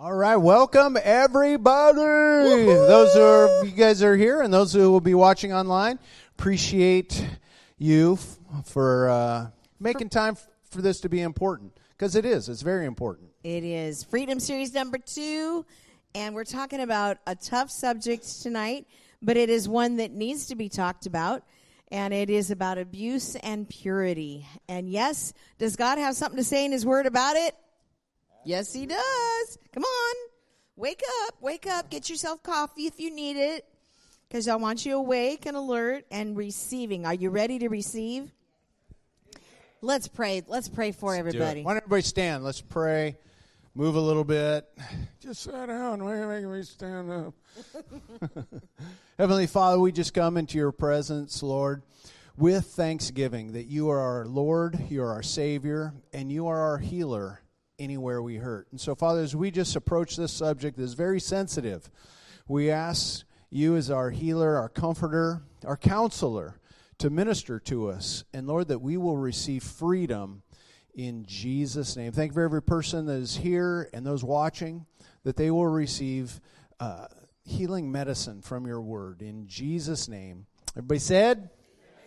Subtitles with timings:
[0.00, 1.98] All right, welcome everybody.
[1.98, 5.98] Those who are you guys are here, and those who will be watching online.
[6.38, 7.26] Appreciate
[7.78, 9.46] you f- for uh,
[9.80, 12.48] making time f- for this to be important because it is.
[12.48, 13.30] It's very important.
[13.42, 15.66] It is Freedom Series number two,
[16.14, 18.86] and we're talking about a tough subject tonight,
[19.20, 21.42] but it is one that needs to be talked about,
[21.90, 24.46] and it is about abuse and purity.
[24.68, 27.56] And yes, does God have something to say in His Word about it?
[28.44, 29.58] Yes, He does.
[29.72, 30.14] Come on,
[30.76, 33.66] wake up, wake up, get yourself coffee if you need it,
[34.28, 37.04] because I want you awake and alert and receiving.
[37.04, 38.32] Are you ready to receive?
[39.80, 40.42] Let's pray.
[40.46, 41.18] Let's pray for it.
[41.18, 41.62] everybody.
[41.62, 42.42] Why don't everybody stand?
[42.42, 43.16] Let's pray.
[43.74, 44.66] Move a little bit.
[45.20, 46.02] Just sit down.
[46.02, 47.34] Why are you making me stand up?
[49.18, 51.82] Heavenly Father, we just come into your presence, Lord,
[52.36, 56.78] with thanksgiving that you are our Lord, you are our Savior, and you are our
[56.78, 57.40] healer
[57.78, 58.68] anywhere we hurt.
[58.70, 61.90] And so, Father, as we just approach this subject that is very sensitive,
[62.46, 66.58] we ask you as our healer, our comforter, our counselor
[66.98, 68.24] to minister to us.
[68.32, 70.42] And Lord, that we will receive freedom
[70.94, 72.12] in Jesus' name.
[72.12, 74.86] Thank you for every person that is here and those watching,
[75.22, 76.40] that they will receive
[76.80, 77.06] uh,
[77.44, 79.22] healing medicine from your word.
[79.22, 80.46] In Jesus' name.
[80.72, 81.50] Everybody said?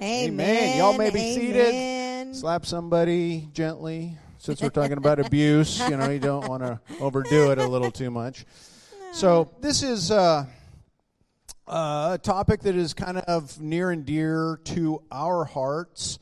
[0.01, 0.77] Amen.
[0.77, 2.33] Y'all may be Amen.
[2.33, 2.35] seated.
[2.35, 4.17] Slap somebody gently.
[4.41, 7.91] Since we're talking about abuse, you know, you don't want to overdo it a little
[7.91, 8.43] too much.
[9.13, 10.47] So, this is uh,
[11.67, 16.17] a topic that is kind of near and dear to our hearts,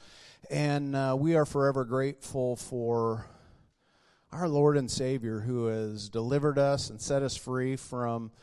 [0.50, 3.26] and uh, we are forever grateful for
[4.34, 8.34] our Lord and Savior who has delivered us and set us free from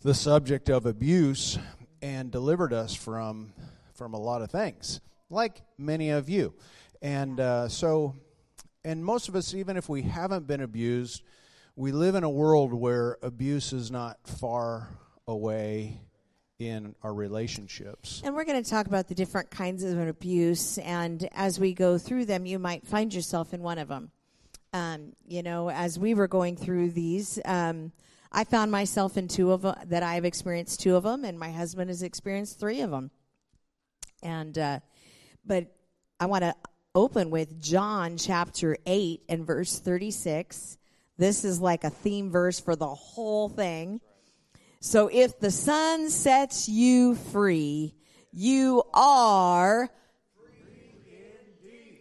[0.00, 1.58] the subject of abuse
[2.00, 3.52] and delivered us from
[3.92, 6.54] from a lot of things, like many of you.
[7.02, 8.16] And uh, so,
[8.84, 11.22] and most of us, even if we haven't been abused,
[11.76, 14.88] we live in a world where abuse is not far
[15.26, 16.00] away
[16.58, 18.20] in our relationships.
[18.24, 20.78] And we're going to talk about the different kinds of abuse.
[20.78, 24.10] And as we go through them, you might find yourself in one of them.
[24.72, 27.92] Um, you know, as we were going through these, um,
[28.32, 31.50] I found myself in two of them, that I've experienced two of them, and my
[31.50, 33.10] husband has experienced three of them.
[34.22, 34.80] And, uh,
[35.46, 35.72] but
[36.20, 36.54] I want to
[36.94, 40.78] open with John chapter 8 and verse 36.
[41.16, 44.00] This is like a theme verse for the whole thing.
[44.80, 47.94] So if the son sets you free,
[48.32, 49.90] you are
[50.36, 52.00] free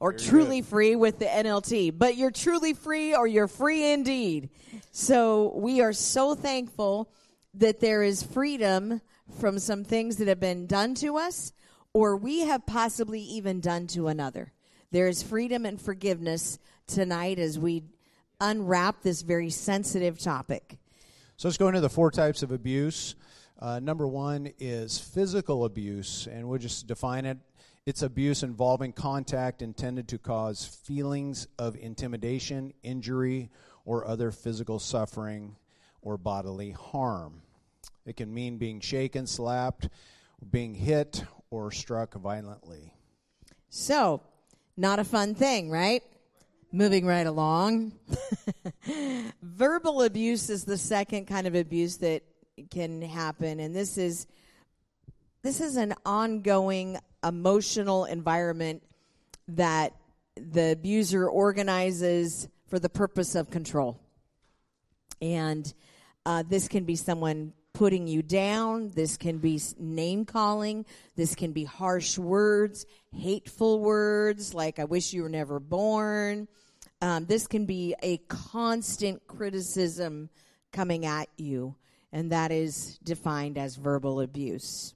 [0.00, 1.96] or truly free with the NLT.
[1.96, 4.48] But you're truly free or you're free indeed.
[4.90, 7.12] So we are so thankful
[7.54, 9.00] that there is freedom
[9.38, 11.52] from some things that have been done to us
[11.92, 14.52] or we have possibly even done to another.
[14.92, 17.84] There is freedom and forgiveness tonight as we
[18.40, 20.78] unwrap this very sensitive topic.
[21.36, 23.14] So let's go into the four types of abuse.
[23.58, 27.38] Uh, number one is physical abuse, and we'll just define it.
[27.86, 33.50] It's abuse involving contact intended to cause feelings of intimidation, injury,
[33.84, 35.56] or other physical suffering
[36.02, 37.42] or bodily harm.
[38.06, 39.88] It can mean being shaken, slapped,
[40.50, 42.92] being hit, or struck violently.
[43.68, 44.22] So,
[44.76, 46.02] not a fun thing, right?
[46.72, 47.92] Moving right along.
[49.42, 52.22] Verbal abuse is the second kind of abuse that
[52.70, 54.26] can happen and this is
[55.42, 58.82] this is an ongoing emotional environment
[59.48, 59.94] that
[60.36, 63.98] the abuser organizes for the purpose of control.
[65.22, 65.72] And
[66.26, 68.90] uh, this can be someone putting you down.
[68.94, 70.84] This can be name calling.
[71.16, 76.46] This can be harsh words, hateful words like, I wish you were never born.
[77.00, 80.28] Um, this can be a constant criticism
[80.72, 81.74] coming at you,
[82.12, 84.92] and that is defined as verbal abuse.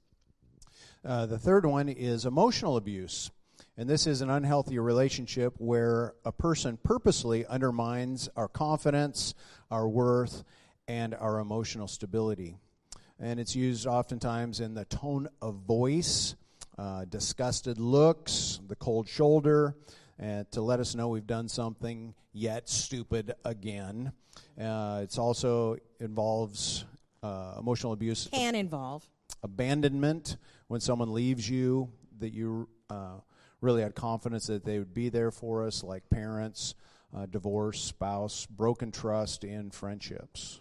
[1.03, 3.31] Uh, the third one is emotional abuse.
[3.77, 9.33] And this is an unhealthy relationship where a person purposely undermines our confidence,
[9.71, 10.43] our worth,
[10.87, 12.59] and our emotional stability.
[13.19, 16.35] And it's used oftentimes in the tone of voice,
[16.77, 19.75] uh, disgusted looks, the cold shoulder,
[20.21, 24.11] uh, to let us know we've done something yet stupid again.
[24.59, 26.85] Uh, it's also involves
[27.23, 29.07] uh, emotional abuse Can involve.
[29.43, 31.89] abandonment when someone leaves you
[32.19, 33.17] that you uh,
[33.61, 36.75] really had confidence that they would be there for us, like parents,
[37.15, 40.59] uh, divorce, spouse, broken trust in friendships.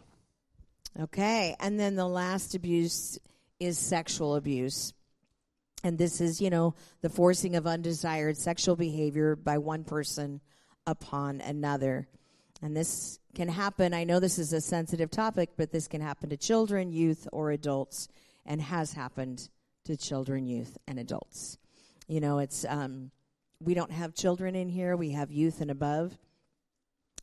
[1.01, 1.57] Okay.
[1.61, 3.19] And then the last abuse
[3.59, 4.93] is sexual abuse.
[5.83, 10.41] And this is, you know, the forcing of undesired sexual behavior by one person
[10.87, 12.09] upon another.
[12.63, 13.93] And this can happen.
[13.93, 17.51] I know this is a sensitive topic, but this can happen to children, youth, or
[17.51, 18.09] adults,
[18.47, 19.49] and has happened
[19.85, 21.59] to children, youth, and adults.
[22.09, 23.11] You know, it's um,
[23.61, 26.17] we don't have children in here; we have youth and above.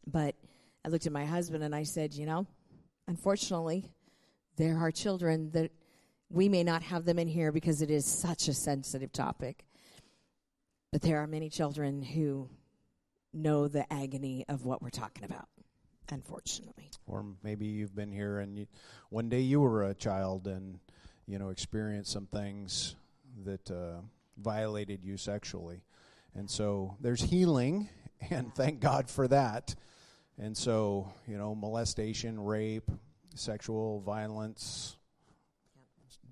[0.05, 0.35] But
[0.85, 2.47] I looked at my husband and I said, you know,
[3.11, 3.91] unfortunately,
[4.55, 5.69] there are children that
[6.29, 9.65] we may not have them in here because it is such a sensitive topic.
[10.93, 12.49] But there are many children who
[13.33, 15.49] know the agony of what we're talking about,
[16.09, 16.89] unfortunately.
[17.05, 18.67] Or maybe you've been here and you,
[19.09, 20.79] one day you were a child and
[21.27, 22.95] you know experienced some things
[23.43, 23.99] that uh,
[24.37, 25.83] violated you sexually,
[26.33, 27.89] and so there's healing,
[28.29, 29.75] and thank God for that.
[30.39, 32.89] And so you know molestation, rape,
[33.35, 34.97] sexual violence,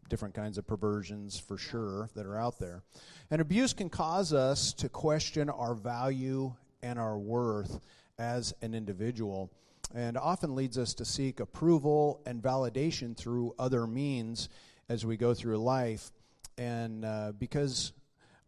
[0.10, 2.84] different kinds of perversions for sure that are out there.
[3.32, 7.80] And abuse can cause us to question our value and our worth
[8.18, 9.52] as an individual
[9.94, 14.50] and often leads us to seek approval and validation through other means
[14.88, 16.12] as we go through life.
[16.58, 17.94] And uh, because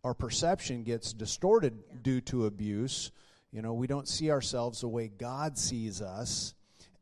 [0.03, 3.11] our perception gets distorted due to abuse,
[3.51, 6.53] you know, we don't see ourselves the way God sees us.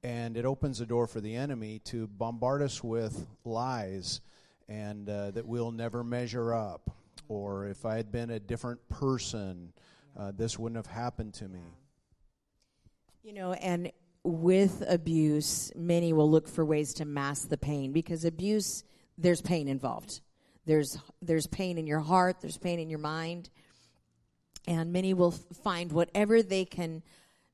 [0.01, 4.21] And it opens the door for the enemy to bombard us with lies
[4.69, 6.89] and uh, that we'll never measure up.
[7.27, 9.73] Or if I had been a different person,
[10.17, 11.59] uh, this wouldn't have happened to me.
[13.23, 13.91] You know, and
[14.23, 18.83] with abuse, many will look for ways to mask the pain because abuse,
[19.17, 20.21] there's pain involved.
[20.65, 23.49] There's there's pain in your heart, there's pain in your mind,
[24.67, 27.03] and many will find whatever they can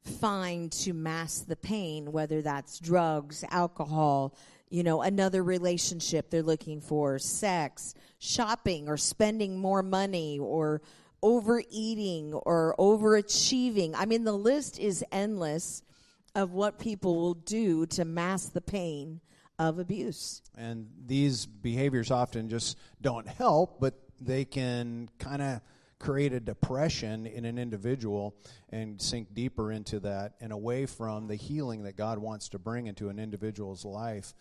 [0.03, 4.35] find to mask the pain, whether that's drugs, alcohol,
[4.69, 10.81] you know, another relationship they're looking for, sex, shopping, or spending more money, or
[11.23, 13.93] overeating, or overachieving.
[13.95, 15.81] I mean, the list is endless
[16.35, 19.21] of what people will do to mask the pain
[19.57, 20.41] of abuse.
[20.57, 25.61] And these behaviors often just don't help, but they can kind of
[25.99, 28.35] create a depression in an individual
[28.69, 32.87] and sink deeper into that and away from the healing that God wants to bring
[32.87, 34.33] into an individual's life.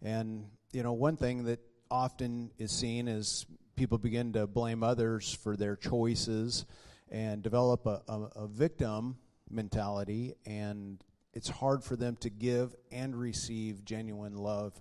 [0.00, 1.60] And, you know, one thing that
[1.90, 6.64] often is seen is people begin to blame others for their choices
[7.10, 9.16] and develop a, a, a victim
[9.50, 11.04] mentality and
[11.34, 14.80] it's hard for them to give and receive genuine love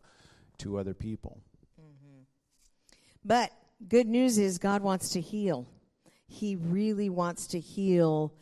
[0.57, 1.42] to other people.
[1.80, 2.22] Mm-hmm.
[3.24, 3.51] But
[3.88, 5.68] good news is God wants to heal.
[6.31, 8.33] He really wants to heal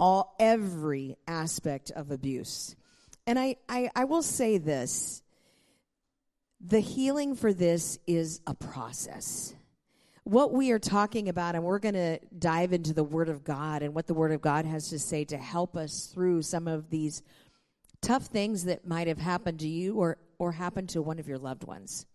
[0.00, 2.74] all every aspect of abuse.
[3.26, 5.22] And I, I, I will say this
[6.60, 9.54] the healing for this is a process.
[10.24, 13.82] What we are talking about, and we're going to dive into the Word of God
[13.82, 16.90] and what the Word of God has to say to help us through some of
[16.90, 17.22] these
[18.00, 21.38] tough things that might have happened to you or, or happened to one of your
[21.38, 22.06] loved ones.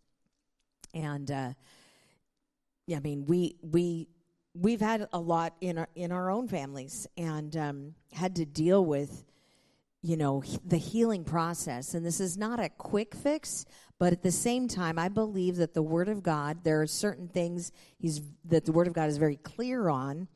[0.93, 1.53] And, uh,
[2.85, 4.07] yeah, I mean, we, we
[4.53, 8.85] we've had a lot in our in our own families and um, had to deal
[8.85, 9.25] with
[10.01, 11.93] you know the healing process.
[11.93, 13.65] And this is not a quick fix
[13.99, 17.27] but at the same time i believe that the word of god there are certain
[17.27, 20.27] things he's that the word of god is very clear on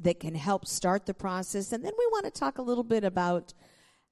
[0.00, 1.72] that can help start the process.
[1.72, 3.54] And then we want to talk a little bit about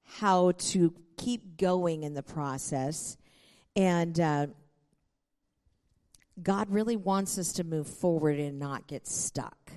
[0.03, 3.17] how to keep going in the process.
[3.75, 4.47] And uh,
[6.41, 9.71] God really wants us to move forward and not get stuck.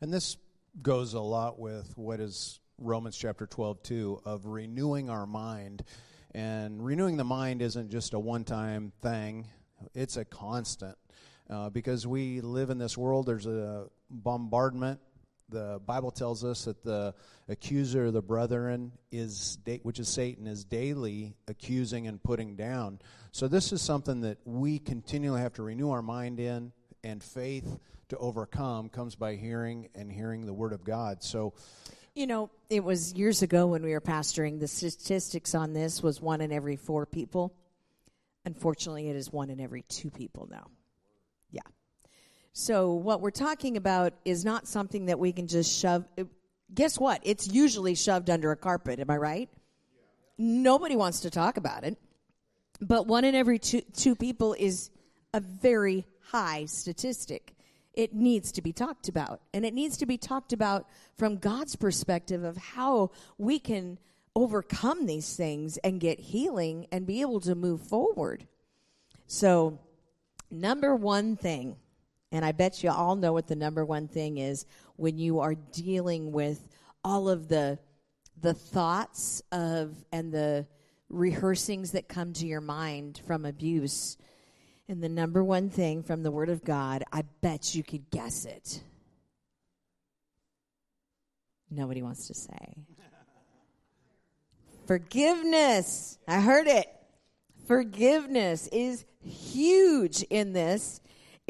[0.00, 0.36] And this
[0.80, 5.84] goes a lot with what is Romans chapter 12, too, of renewing our mind.
[6.34, 9.46] And renewing the mind isn't just a one time thing,
[9.94, 10.96] it's a constant.
[11.50, 15.00] Uh, because we live in this world, there's a bombardment.
[15.52, 17.14] The Bible tells us that the
[17.48, 22.98] accuser of the brethren is, which is Satan, is daily accusing and putting down.
[23.30, 26.72] So this is something that we continually have to renew our mind in,
[27.04, 27.78] and faith
[28.08, 31.22] to overcome comes by hearing and hearing the word of God.
[31.22, 31.54] So
[32.14, 36.20] you know, it was years ago when we were pastoring, the statistics on this was
[36.20, 37.54] one in every four people.
[38.44, 40.66] Unfortunately, it is one in every two people now.
[42.54, 46.04] So, what we're talking about is not something that we can just shove.
[46.74, 47.20] Guess what?
[47.22, 49.00] It's usually shoved under a carpet.
[49.00, 49.48] Am I right?
[50.36, 51.96] Nobody wants to talk about it.
[52.80, 54.90] But one in every two, two people is
[55.32, 57.54] a very high statistic.
[57.94, 59.40] It needs to be talked about.
[59.54, 63.98] And it needs to be talked about from God's perspective of how we can
[64.34, 68.46] overcome these things and get healing and be able to move forward.
[69.26, 69.78] So,
[70.50, 71.76] number one thing,
[72.32, 74.64] and I bet you all know what the number one thing is
[74.96, 76.66] when you are dealing with
[77.04, 77.78] all of the
[78.40, 80.66] the thoughts of and the
[81.10, 84.16] rehearsings that come to your mind from abuse.
[84.88, 88.46] And the number one thing from the Word of God, I bet you could guess
[88.46, 88.82] it.
[91.70, 92.74] Nobody wants to say.
[94.86, 96.18] Forgiveness.
[96.26, 96.88] I heard it.
[97.66, 101.00] Forgiveness is huge in this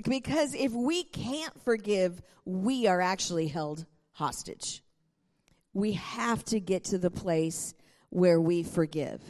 [0.04, 4.82] because if we can't forgive, we are actually held hostage.
[5.72, 7.74] We have to get to the place
[8.10, 9.20] where we forgive.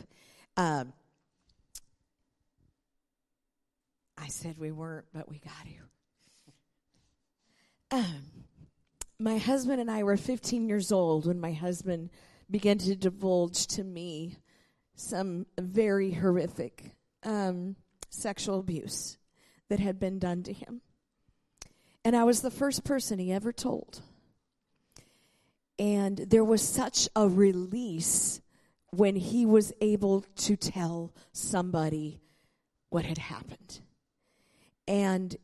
[0.57, 0.93] Um,
[4.19, 5.53] I said we weren't, but we got
[7.91, 7.97] to.
[7.97, 8.23] Um,
[9.19, 12.11] my husband and I were 15 years old when my husband
[12.51, 14.37] began to divulge to me
[14.95, 17.77] some very horrific um,
[18.11, 19.19] sexual abuse
[19.73, 20.83] that had been done to him.
[22.05, 24.03] And I was the first person he ever told.
[25.79, 28.43] And there was such a release
[28.91, 32.21] when he was able to tell somebody
[32.91, 33.81] what had happened.
[34.87, 35.35] And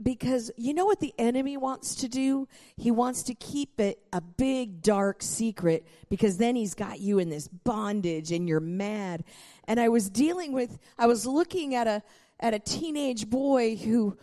[0.00, 2.46] because you know what the enemy wants to do?
[2.76, 7.30] He wants to keep it a big dark secret because then he's got you in
[7.30, 9.24] this bondage and you're mad.
[9.64, 12.04] And I was dealing with I was looking at a
[12.42, 14.18] at a teenage boy who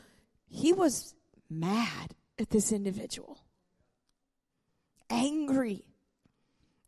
[0.48, 1.16] he was
[1.50, 3.40] mad at this individual.
[5.10, 5.86] Angry.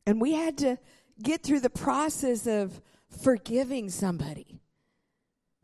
[0.05, 0.77] And we had to
[1.23, 2.79] get through the process of
[3.23, 4.59] forgiving somebody.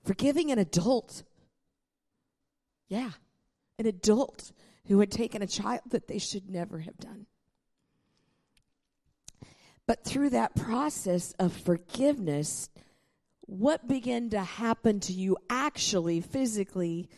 [0.03, 1.23] Forgiving an adult
[2.87, 3.11] yeah,
[3.77, 4.51] an adult
[4.87, 7.25] who had taken a child that they should never have done.
[9.85, 12.69] But through that process of forgiveness,
[13.47, 17.09] what began to happen to you actually physically?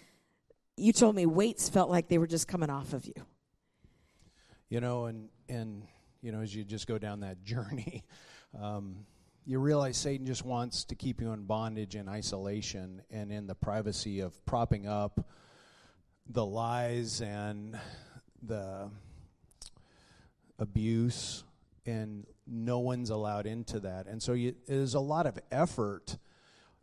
[0.78, 3.14] You told me weights felt like they were just coming off of you.
[4.70, 5.84] You know, and and
[6.22, 8.04] you know, as you just go down that journey,
[8.60, 9.06] um,
[9.46, 13.56] you realize Satan just wants to keep you in bondage and isolation and in the
[13.56, 15.28] privacy of propping up
[16.28, 17.78] the lies and
[18.44, 18.92] the
[20.60, 21.44] abuse,
[21.88, 24.08] and no one's allowed into that.
[24.08, 26.18] And so you, is a lot of effort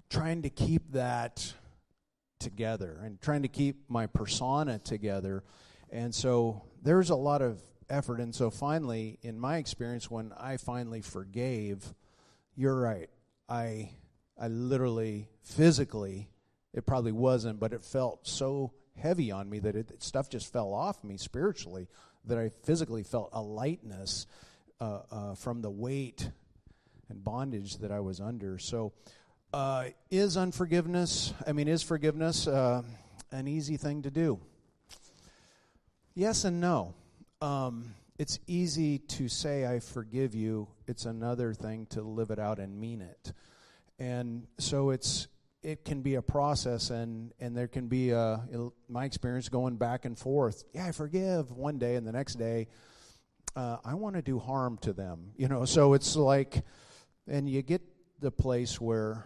[0.08, 1.52] trying to keep that
[2.38, 5.42] together and trying to keep my persona together.
[5.90, 8.20] And so there's a lot of effort.
[8.20, 11.94] And so finally, in my experience, when I finally forgave,
[12.54, 13.10] you're right.
[13.48, 13.90] I
[14.38, 16.28] I literally physically
[16.74, 20.74] it probably wasn't, but it felt so heavy on me that it, stuff just fell
[20.74, 21.88] off me spiritually,
[22.26, 24.26] that I physically felt a lightness
[24.80, 26.30] uh, uh, from the weight
[27.08, 28.58] and bondage that I was under.
[28.58, 28.92] So,
[29.52, 32.82] uh, is unforgiveness, I mean, is forgiveness uh,
[33.30, 34.40] an easy thing to do?
[36.14, 36.94] Yes and no.
[37.40, 40.68] Um, it's easy to say, I forgive you.
[40.86, 43.32] It's another thing to live it out and mean it.
[43.98, 45.28] And so it's
[45.62, 48.40] it can be a process and and there can be a
[48.88, 52.68] my experience going back and forth yeah i forgive one day and the next day
[53.56, 56.62] uh, i want to do harm to them you know so it's like
[57.28, 57.82] and you get
[58.20, 59.24] the place where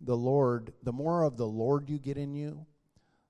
[0.00, 2.66] the lord the more of the lord you get in you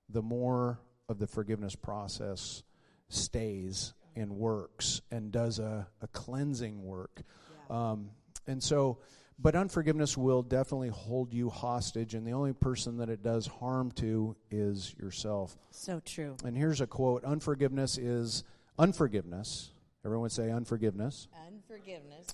[0.09, 2.63] the more of the forgiveness process
[3.09, 7.23] stays and works and does a, a cleansing work
[7.69, 7.91] yeah.
[7.91, 8.11] um,
[8.47, 8.99] and so
[9.43, 13.91] but unforgiveness will definitely hold you hostage, and the only person that it does harm
[13.93, 15.57] to is yourself.
[15.71, 16.37] So true.
[16.45, 18.45] And here's a quote Unforgiveness is
[18.79, 19.71] unforgiveness.
[20.05, 21.29] Everyone say unforgiveness.
[21.47, 22.27] Unforgiveness.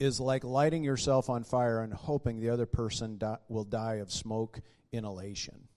[0.00, 4.10] Is like lighting yourself on fire and hoping the other person di- will die of
[4.10, 4.60] smoke
[4.92, 5.68] inhalation.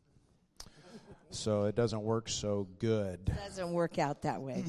[1.29, 3.19] so it doesn't work so good.
[3.27, 4.65] It doesn't work out that way.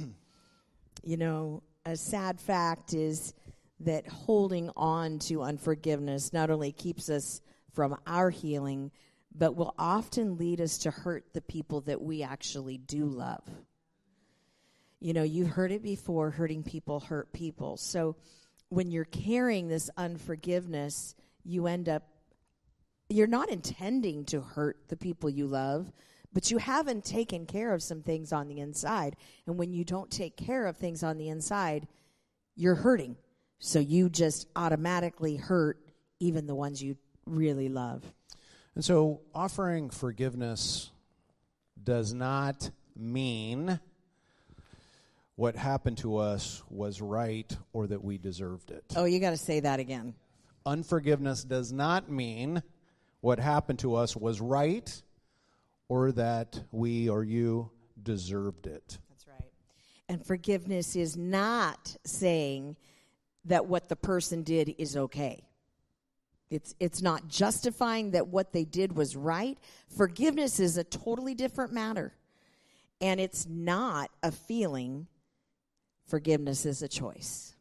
[1.03, 3.35] you know, a sad fact is
[3.81, 7.41] that holding on to unforgiveness not only keeps us
[7.73, 8.91] from our healing,
[9.35, 13.45] but will often lead us to hurt the people that we actually do love.
[15.01, 17.77] You know, you've heard it before hurting people hurt people.
[17.77, 18.17] So
[18.69, 21.15] when you're carrying this unforgiveness,
[21.45, 22.03] you end up,
[23.09, 25.91] you're not intending to hurt the people you love,
[26.33, 29.17] but you haven't taken care of some things on the inside.
[29.47, 31.87] And when you don't take care of things on the inside,
[32.57, 33.17] you're hurting
[33.59, 35.79] so you just automatically hurt
[36.21, 38.05] even the ones you really love.
[38.75, 40.91] And so offering forgiveness
[41.83, 43.81] does not mean
[45.39, 48.83] what happened to us was right or that we deserved it.
[48.97, 50.15] Oh, you got to say that again.
[50.67, 52.61] Unforgiveness does not mean
[53.21, 55.01] what happened to us was right
[55.89, 57.71] or that we or you
[58.03, 58.99] deserved it.
[59.11, 59.53] That's right.
[60.09, 62.77] And forgiveness is not saying
[63.45, 65.45] that what the person did is okay.
[66.51, 69.57] It's, it's not justifying that what they did was right.
[69.97, 72.13] Forgiveness is a totally different matter.
[73.01, 75.07] And it's not a feeling,
[76.09, 77.55] forgiveness is a choice.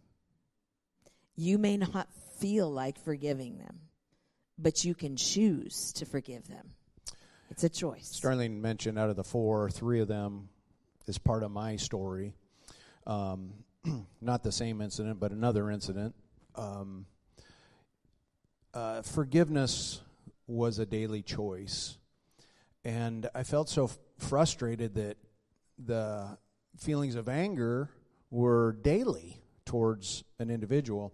[1.36, 2.08] You may not
[2.40, 3.80] feel like forgiving them,
[4.58, 6.72] but you can choose to forgive them.
[7.50, 8.20] It's a choice.
[8.20, 10.50] Starlene mentioned out of the four, three of them
[11.06, 12.34] is part of my story.
[13.06, 13.54] Um,
[14.22, 16.16] not the same incident, but another incident.
[16.56, 17.06] Um,
[18.74, 20.02] uh, forgiveness
[20.48, 21.98] was a daily choice.
[22.84, 25.18] And I felt so f- frustrated that
[25.78, 26.38] the
[26.78, 27.90] feelings of anger
[28.30, 31.14] were daily towards an individual.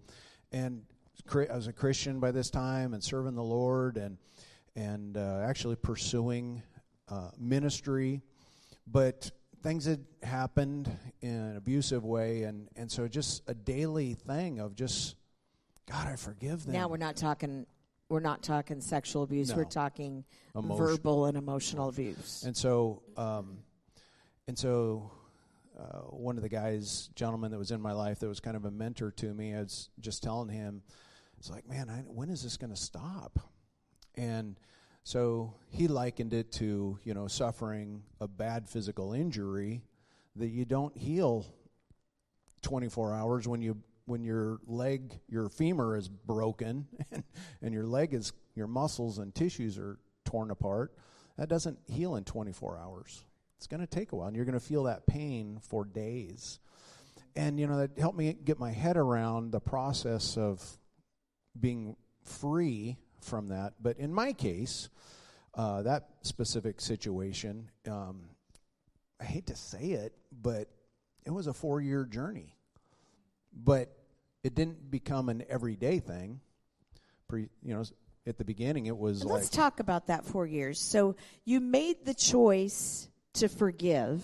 [0.52, 0.84] And
[1.32, 4.18] I was a Christian by this time and serving the Lord and,
[4.76, 6.62] and uh, actually pursuing
[7.10, 8.22] uh, ministry.
[8.86, 12.44] But things had happened in an abusive way.
[12.44, 15.16] And, and so just a daily thing of just
[15.90, 16.74] God, I forgive them.
[16.74, 17.66] Now we're not talking
[18.10, 19.50] we're not talking sexual abuse.
[19.50, 19.56] No.
[19.56, 20.24] We're talking
[20.56, 20.86] Emotion.
[20.86, 22.44] verbal and emotional abuse.
[22.46, 23.58] And so, um,
[24.48, 25.12] and so,
[25.80, 28.66] uh, one of the guys, gentleman that was in my life, that was kind of
[28.66, 30.82] a mentor to me, I was just telling him,
[31.40, 33.40] it's like, man, I, when is this going to stop?
[34.16, 34.58] And
[35.04, 39.82] so he likened it to, you know, suffering a bad physical injury
[40.36, 41.46] that you don't heal
[42.62, 47.24] 24 hours when you when your leg, your femur is broken and,
[47.62, 50.94] and your leg is, your muscles and tissues are torn apart,
[51.38, 53.24] that doesn't heal in 24 hours.
[53.64, 56.60] It's going to take a while, and you're going to feel that pain for days.
[57.36, 60.62] And, you know, that helped me get my head around the process of
[61.60, 63.74] being free from that.
[63.82, 64.90] But in my case,
[65.56, 68.26] uh, that specific situation, um,
[69.22, 70.68] I hate to say it, but
[71.26, 72.58] it was a four year journey
[73.54, 73.96] but
[74.44, 76.40] it didn't become an everyday thing.
[77.28, 77.84] Pre, you know,
[78.26, 80.80] at the beginning, it was Let's like talk about that four years.
[80.80, 81.16] So
[81.46, 84.24] you made the choice to forgive,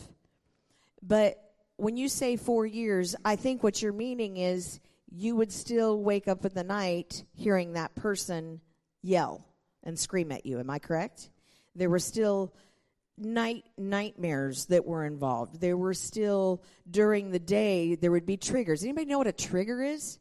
[1.02, 1.38] but
[1.78, 4.80] when you say four years, I think what you're meaning is
[5.12, 8.60] you would still wake up in the night hearing that person
[9.02, 9.46] yell
[9.84, 10.60] and scream at you.
[10.60, 11.30] Am I correct?
[11.76, 12.54] There were still
[13.18, 15.60] night nightmares that were involved.
[15.60, 18.84] There were still during the day there would be triggers.
[18.84, 20.20] Anybody know what a trigger is?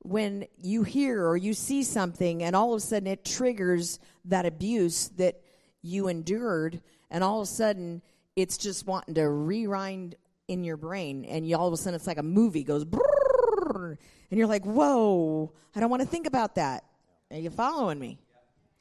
[0.00, 4.46] When you hear or you see something and all of a sudden it triggers that
[4.46, 5.42] abuse that
[5.82, 8.02] you endured and all of a sudden
[8.36, 10.16] it's just wanting to rewind
[10.48, 13.98] in your brain and you all of a sudden it's like a movie goes and
[14.38, 16.84] you're like, "Whoa, I don't want to think about that."
[17.30, 18.18] Are you following me?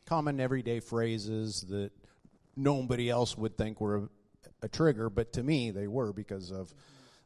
[0.10, 1.92] common everyday phrases that
[2.56, 4.10] nobody else would think were a,
[4.64, 6.74] a, trigger, but to me they were because of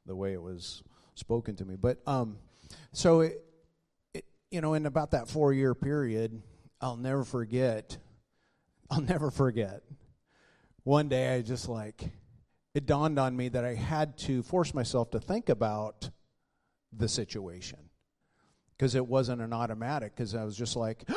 [0.05, 0.83] the way it was
[1.15, 1.77] spoken to me.
[1.77, 2.35] But um,
[2.91, 3.41] so it,
[4.13, 6.41] it, you know, in about that four year period,
[6.81, 7.97] I'll never forget.
[8.91, 9.81] I'll never forget.
[10.83, 12.09] One day, I just like
[12.73, 16.09] it dawned on me that I had to force myself to think about
[16.91, 17.79] the situation
[18.75, 20.15] because it wasn't an automatic.
[20.15, 21.03] Because I was just like.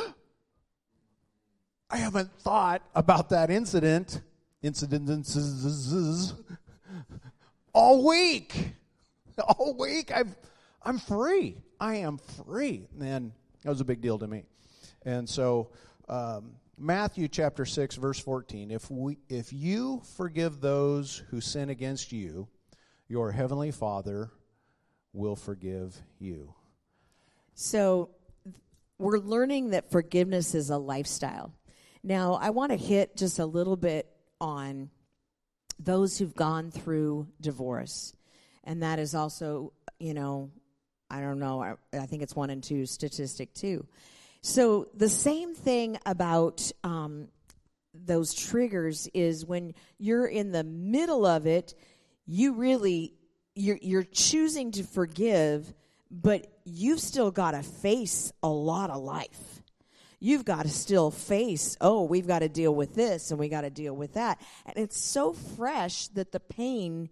[1.89, 4.21] I haven't thought about that incident,
[4.61, 6.33] incidences,
[7.73, 8.73] all week.
[9.47, 10.35] All week, I've,
[10.81, 11.57] I'm free.
[11.79, 12.87] I am free.
[12.99, 14.45] And that was a big deal to me.
[15.05, 15.69] And so,
[16.09, 22.11] um, Matthew chapter 6, verse 14 if, we, if you forgive those who sin against
[22.11, 22.47] you,
[23.07, 24.29] your heavenly Father
[25.11, 26.53] will forgive you.
[27.55, 28.11] So,
[28.99, 31.53] we're learning that forgiveness is a lifestyle.
[32.03, 34.07] Now, I want to hit just a little bit
[34.39, 34.89] on
[35.79, 38.13] those who've gone through divorce.
[38.63, 40.51] And that is also, you know,
[41.09, 43.85] I don't know, I, I think it's one and two statistic too.
[44.47, 47.27] So the same thing about um,
[47.93, 51.73] those triggers is when you're in the middle of it,
[52.25, 53.13] you really
[53.55, 55.73] you're you're choosing to forgive,
[56.09, 59.61] but you've still got to face a lot of life
[60.19, 63.61] you've got to still face, oh, we've got to deal with this and we got
[63.61, 64.41] to deal with that.
[64.65, 67.09] And it's so fresh that the pain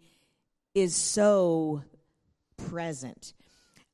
[0.74, 1.84] is so
[2.58, 3.34] present.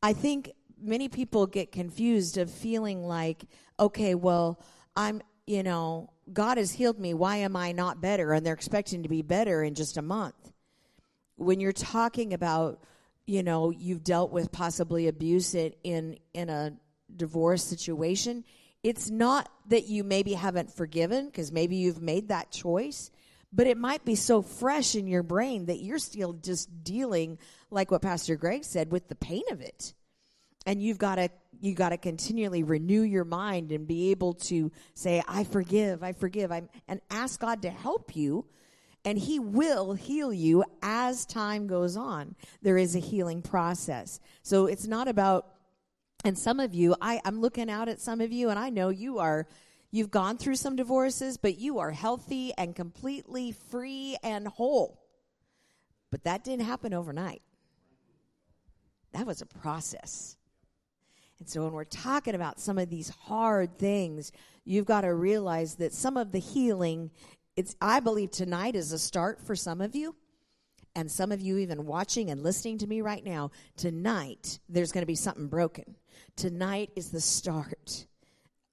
[0.01, 3.45] I think many people get confused of feeling like,
[3.79, 4.59] okay, well,
[4.95, 7.13] I'm, you know, God has healed me.
[7.13, 8.33] Why am I not better?
[8.33, 10.51] And they're expecting to be better in just a month.
[11.35, 12.83] When you're talking about,
[13.25, 16.73] you know, you've dealt with possibly abuse in in a
[17.15, 18.43] divorce situation,
[18.83, 23.11] it's not that you maybe haven't forgiven because maybe you've made that choice,
[23.53, 27.37] but it might be so fresh in your brain that you're still just dealing,
[27.69, 29.93] like what Pastor Greg said, with the pain of it.
[30.65, 34.71] And you've got to you got to continually renew your mind and be able to
[34.93, 38.45] say i forgive i forgive I'm, and ask god to help you
[39.03, 42.35] and he will heal you as time goes on.
[42.61, 44.19] There is a healing process.
[44.43, 45.47] So it's not about
[46.23, 48.89] and some of you I, i'm looking out at some of you and i know
[48.89, 49.47] you are
[49.89, 54.99] you've gone through some divorces but you are healthy and completely free and whole.
[56.11, 57.41] But that didn't happen overnight.
[59.13, 60.37] That was a process
[61.41, 64.31] and so when we're talking about some of these hard things,
[64.63, 67.09] you've got to realize that some of the healing,
[67.55, 70.15] it's I believe tonight is a start for some of you.
[70.95, 75.01] And some of you even watching and listening to me right now, tonight there's going
[75.01, 75.95] to be something broken.
[76.35, 78.05] Tonight is the start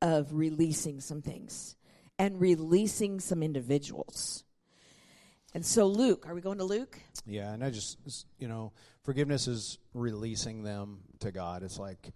[0.03, 1.75] of releasing some things
[2.19, 4.45] and releasing some individuals.
[5.55, 6.99] And so, Luke, are we going to Luke?
[7.25, 8.73] Yeah, and I just, you know,
[9.05, 11.63] forgiveness is releasing them to God.
[11.63, 12.13] It's like,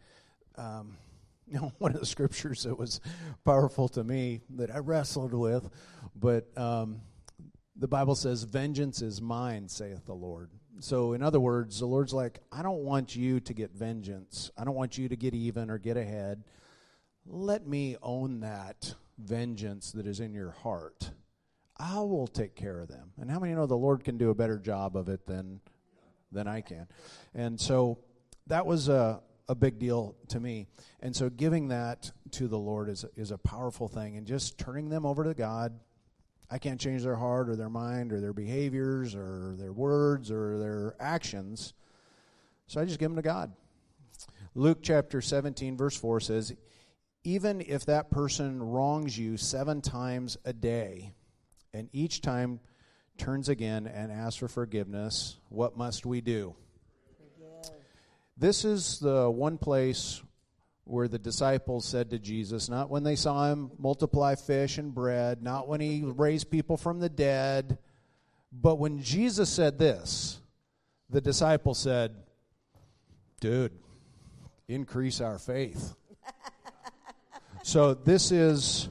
[0.57, 0.97] um,
[1.47, 3.01] you know, one of the scriptures that was
[3.45, 5.69] powerful to me that I wrestled with,
[6.15, 7.01] but um,
[7.77, 10.51] the Bible says, Vengeance is mine, saith the Lord.
[10.81, 14.51] So, in other words, the Lord's like, I don't want you to get vengeance.
[14.57, 16.45] I don't want you to get even or get ahead.
[17.27, 21.11] Let me own that vengeance that is in your heart.
[21.77, 23.13] I will take care of them.
[23.21, 25.61] And how many know the Lord can do a better job of it than
[26.31, 26.87] than I can?
[27.35, 27.99] And so
[28.47, 30.67] that was a a big deal to me.
[31.01, 34.17] And so giving that to the Lord is, is a powerful thing.
[34.17, 35.79] And just turning them over to God.
[36.51, 40.59] I can't change their heart or their mind or their behaviors or their words or
[40.59, 41.73] their actions.
[42.67, 43.53] So I just give them to God.
[44.55, 46.53] Luke chapter 17, verse 4 says,
[47.25, 51.15] Even if that person wrongs you seven times a day,
[51.73, 52.61] and each time
[53.17, 56.55] turns again and asks for forgiveness, what must we do?
[58.43, 60.21] This is the one place
[60.83, 65.45] where the disciples said to Jesus, not when they saw him multiply fish and bread,
[65.45, 67.79] not when he raised people from the dead,
[68.51, 70.41] but when Jesus said this,
[71.09, 72.17] the disciples said,
[73.39, 73.79] Dude,
[74.67, 75.95] increase our faith.
[77.63, 78.89] so this is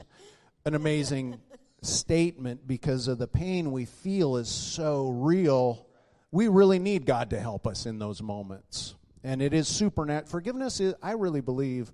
[0.64, 1.38] an amazing
[1.82, 5.86] statement because of the pain we feel is so real.
[6.30, 10.30] We really need God to help us in those moments and it is supernatural.
[10.30, 11.92] Forgiveness is, I really believe,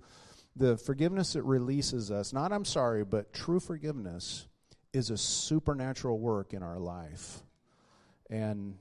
[0.55, 4.47] the forgiveness that releases us, not I'm sorry, but true forgiveness
[4.93, 7.43] is a supernatural work in our life.
[8.29, 8.75] And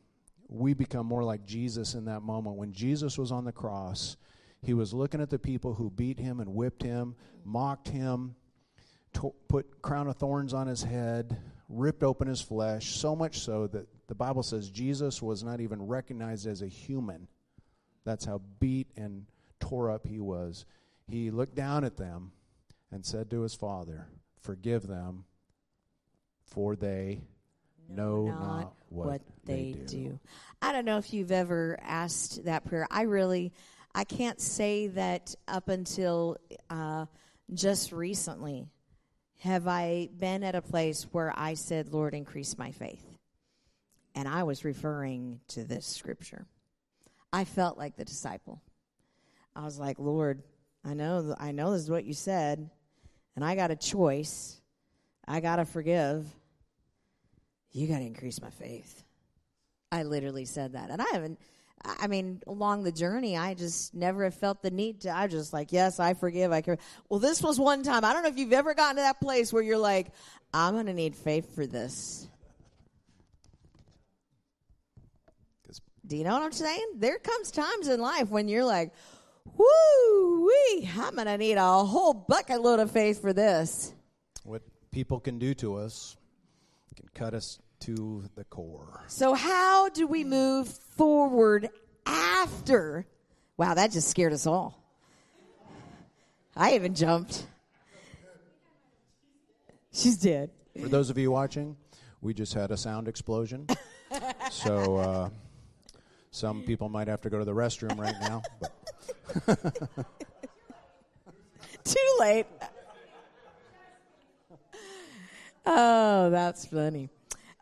[0.48, 2.56] we become more like Jesus in that moment.
[2.56, 4.16] When Jesus was on the cross,
[4.62, 8.34] he was looking at the people who beat him and whipped him, mocked him,
[9.14, 13.66] to- put crown of thorns on his head, ripped open his flesh, so much so
[13.68, 17.28] that the Bible says Jesus was not even recognized as a human
[18.08, 19.26] that's how beat and
[19.60, 20.64] tore up he was.
[21.08, 22.32] He looked down at them
[22.90, 24.06] and said to his father,
[24.40, 25.24] Forgive them,
[26.46, 27.20] for they
[27.88, 29.86] know, know not, not, what, what they, they do.
[29.86, 30.20] do.
[30.62, 32.86] I don't know if you've ever asked that prayer.
[32.90, 33.52] I really,
[33.94, 36.38] I can't say that up until
[36.70, 37.06] uh,
[37.52, 38.66] just recently
[39.40, 43.04] have I been at a place where I said, Lord, increase my faith.
[44.14, 46.46] And I was referring to this scripture.
[47.32, 48.62] I felt like the disciple.
[49.54, 50.42] I was like, Lord,
[50.84, 52.70] I know, I know this is what you said,
[53.36, 54.60] and I got a choice.
[55.26, 56.26] I got to forgive.
[57.72, 59.04] You got to increase my faith.
[59.92, 60.90] I literally said that.
[60.90, 61.38] And I haven't,
[61.84, 65.14] I mean, along the journey, I just never have felt the need to.
[65.14, 66.50] I just like, yes, I forgive.
[66.50, 66.78] I can.
[67.08, 68.04] Well, this was one time.
[68.04, 70.08] I don't know if you've ever gotten to that place where you're like,
[70.52, 72.26] I'm going to need faith for this.
[76.08, 76.94] Do you know what I'm saying?
[76.96, 78.92] There comes times in life when you're like,
[79.44, 83.92] whoo wee, I'm going to need a whole bucket load of faith for this.
[84.42, 86.16] What people can do to us
[86.96, 89.04] can cut us to the core.
[89.06, 91.68] So, how do we move forward
[92.06, 93.06] after?
[93.58, 94.82] Wow, that just scared us all.
[96.56, 97.46] I even jumped.
[99.92, 100.50] She's dead.
[100.80, 101.76] For those of you watching,
[102.22, 103.66] we just had a sound explosion.
[104.50, 105.30] so, uh,
[106.30, 108.42] some people might have to go to the restroom right now.
[111.84, 112.46] Too late.
[115.66, 117.10] Oh, that's funny.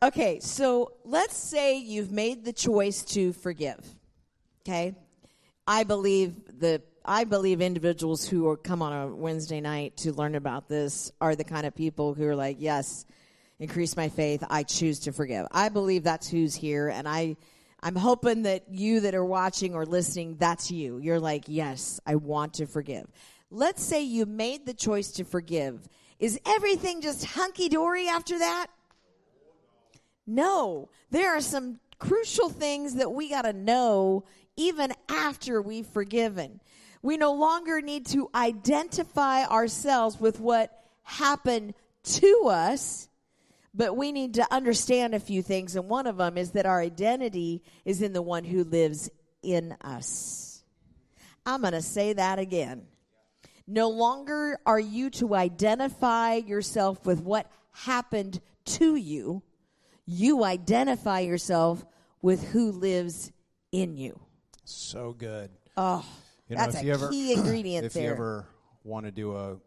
[0.03, 3.79] Okay, so let's say you've made the choice to forgive.
[4.63, 4.95] Okay?
[5.67, 10.35] I believe the I believe individuals who are, come on a Wednesday night to learn
[10.35, 13.07] about this are the kind of people who are like, "Yes,
[13.59, 14.45] increase my faith.
[14.51, 17.37] I choose to forgive." I believe that's who's here and I
[17.83, 20.99] I'm hoping that you that are watching or listening, that's you.
[20.99, 23.07] You're like, yes, I want to forgive.
[23.51, 25.89] Let's say you made the choice to forgive.
[26.19, 28.69] Is everything just hunky dory after that?
[30.27, 30.89] No.
[31.11, 34.25] There are some crucial things that we got to know
[34.57, 36.61] even after we've forgiven.
[37.03, 43.09] We no longer need to identify ourselves with what happened to us,
[43.77, 45.77] but we need to understand a few things.
[45.77, 49.11] And one of them is that our identity is in the one who lives
[49.43, 50.63] in us.
[51.45, 52.87] I'm going to say that again.
[53.69, 59.43] No longer are you to identify yourself with what happened to you.
[60.07, 61.85] You identify yourself
[62.23, 63.31] with who lives
[63.73, 64.19] in you.
[64.65, 65.51] So good.
[65.77, 66.05] Oh,
[66.49, 68.05] You know, that's if a you ever- key ingredient if there.
[68.05, 68.47] you ever
[68.85, 69.59] want to do a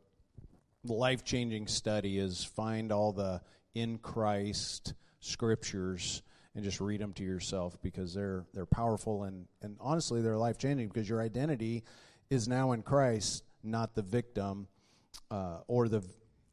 [0.85, 3.41] life changing study, is find all the
[3.75, 6.21] in Christ scriptures
[6.55, 10.57] and just read them to yourself because they're they're powerful and and honestly they're life
[10.57, 11.83] changing because your identity
[12.29, 14.67] is now in Christ, not the victim
[15.31, 16.03] uh, or the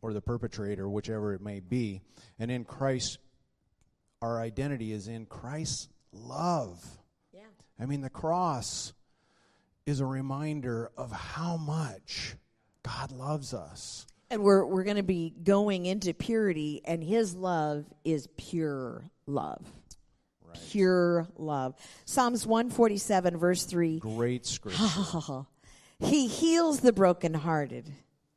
[0.02, 2.00] or the perpetrator, whichever it may be.
[2.38, 3.18] And in Christ,
[4.22, 6.84] our identity is in Christ's love.
[7.32, 7.40] yeah.
[7.80, 8.92] I mean, the cross
[9.84, 12.36] is a reminder of how much
[12.82, 14.06] God loves us.
[14.30, 19.64] And we're we're going to be going into purity, and His love is pure love.
[20.70, 21.74] Pure love.
[22.06, 23.98] Psalms one forty seven, verse three.
[23.98, 25.46] Great scripture.
[25.98, 27.90] He heals the brokenhearted,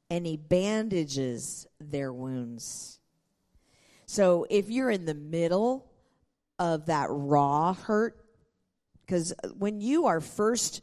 [0.10, 3.00] and He bandages their wounds.
[4.06, 5.86] So if you're in the middle
[6.58, 8.18] of that raw hurt,
[9.06, 10.82] because when you are first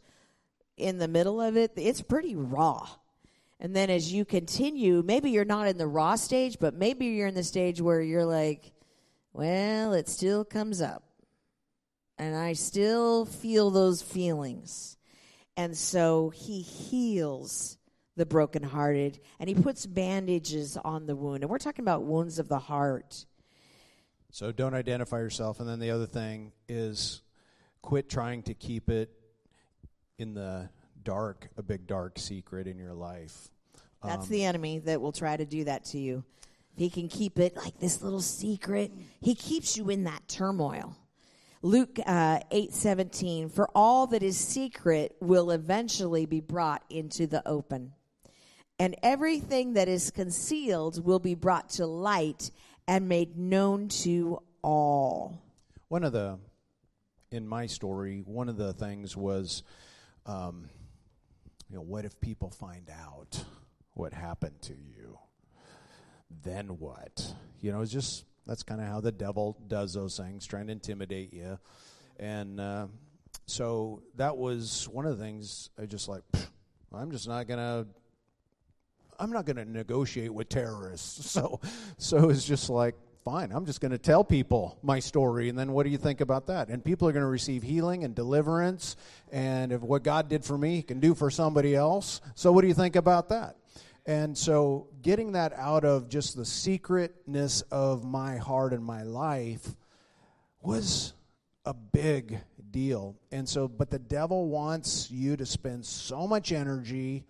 [0.76, 2.86] in the middle of it, it's pretty raw.
[3.58, 7.28] And then as you continue, maybe you're not in the raw stage, but maybe you're
[7.28, 8.72] in the stage where you're like,
[9.32, 11.04] well, it still comes up.
[12.18, 14.96] And I still feel those feelings.
[15.56, 17.78] And so he heals
[18.16, 21.42] the brokenhearted and he puts bandages on the wound.
[21.42, 23.26] And we're talking about wounds of the heart.
[24.30, 25.60] so don't identify yourself.
[25.60, 27.22] And then the other thing is
[27.82, 29.10] quit trying to keep it
[30.18, 30.68] in the
[31.06, 33.48] dark, a big dark secret in your life.
[34.04, 36.24] That's Um, the enemy that will try to do that to you.
[36.76, 38.92] He can keep it like this little secret.
[39.20, 40.94] He keeps you in that turmoil.
[41.62, 43.48] Luke uh, eight seventeen.
[43.48, 47.94] For all that is secret will eventually be brought into the open,
[48.78, 52.50] and everything that is concealed will be brought to light
[52.86, 55.40] and made known to all.
[55.88, 56.38] One of the,
[57.30, 59.62] in my story, one of the things was,
[60.26, 60.68] um,
[61.68, 63.44] you know, what if people find out
[63.94, 65.18] what happened to you?
[66.42, 67.34] Then what?
[67.60, 70.72] You know, it's just that's kind of how the devil does those things, trying to
[70.72, 71.58] intimidate you.
[72.18, 72.86] And uh,
[73.46, 76.22] so that was one of the things I just like,
[76.92, 77.86] I'm just not going to
[79.18, 81.36] I'm not going to negotiate with terrorists.
[81.36, 81.60] So,
[81.98, 82.94] so it's just like,
[83.26, 86.20] fine, I'm just going to tell people my story, and then what do you think
[86.20, 86.68] about that?
[86.68, 88.94] And people are going to receive healing and deliverance,
[89.32, 92.20] and if what God did for me, He can do for somebody else.
[92.36, 93.56] So, what do you think about that?
[94.06, 99.74] And so, getting that out of just the secretness of my heart and my life
[100.62, 101.12] was
[101.64, 102.38] a big
[102.70, 103.16] deal.
[103.32, 107.24] And so, but the devil wants you to spend so much energy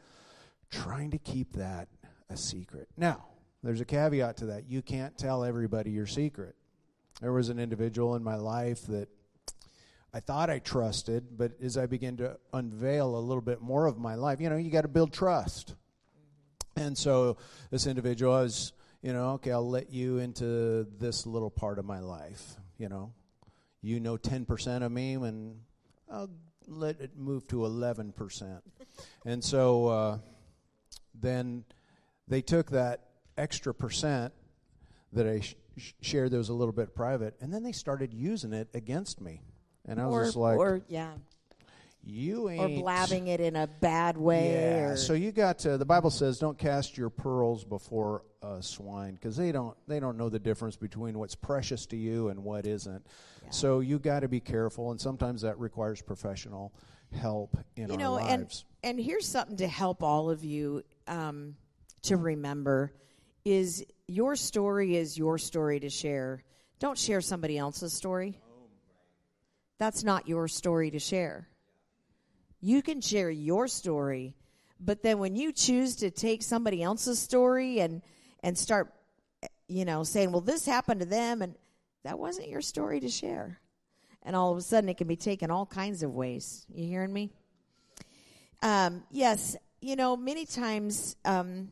[0.71, 1.89] trying to keep that
[2.29, 2.87] a secret.
[2.99, 3.25] Now,
[3.67, 4.69] there's a caveat to that.
[4.69, 6.55] You can't tell everybody your secret.
[7.21, 9.09] There was an individual in my life that
[10.13, 13.99] I thought I trusted, but as I began to unveil a little bit more of
[13.99, 15.75] my life, you know, you got to build trust.
[16.77, 17.39] And so
[17.71, 22.01] this individual was, you know, okay, I'll let you into this little part of my
[22.01, 23.13] life, you know.
[23.83, 25.61] You know 10% of me, and
[26.11, 26.31] I'll
[26.67, 28.61] let it move to 11%.
[29.25, 30.19] and so uh,
[31.15, 31.65] then
[32.29, 33.06] they took that
[33.37, 34.33] extra percent
[35.13, 38.13] that I sh- sh- shared that was a little bit private, and then they started
[38.13, 39.43] using it against me.
[39.89, 41.13] And I was or, just like, or yeah,
[42.03, 44.53] you or blabbing it in a bad way.
[44.53, 44.85] yeah.
[44.91, 49.15] or, So you got to, the Bible says, don't cast your pearls before uh, swine
[49.15, 52.67] because they don't they don't know the difference between what's precious to you and what
[52.67, 53.05] isn't.
[53.51, 56.73] So you got to be careful, and sometimes that requires professional
[57.13, 58.65] help in you our know, lives.
[58.83, 61.55] and and here's something to help all of you um,
[62.03, 62.93] to remember:
[63.47, 66.43] is your story is your story to share.
[66.81, 68.41] Don't share somebody else's story.
[69.79, 71.49] That's not your story to share.
[72.61, 74.35] You can share your story,
[74.81, 78.03] but then when you choose to take somebody else's story and
[78.43, 78.93] and start,
[79.69, 81.55] you know, saying, "Well, this happened to them," and
[82.03, 83.61] that wasn't your story to share.
[84.23, 86.67] and all of a sudden it can be taken all kinds of ways.
[86.75, 87.31] You hearing me?
[88.61, 91.69] Um, yes, you know, many times um,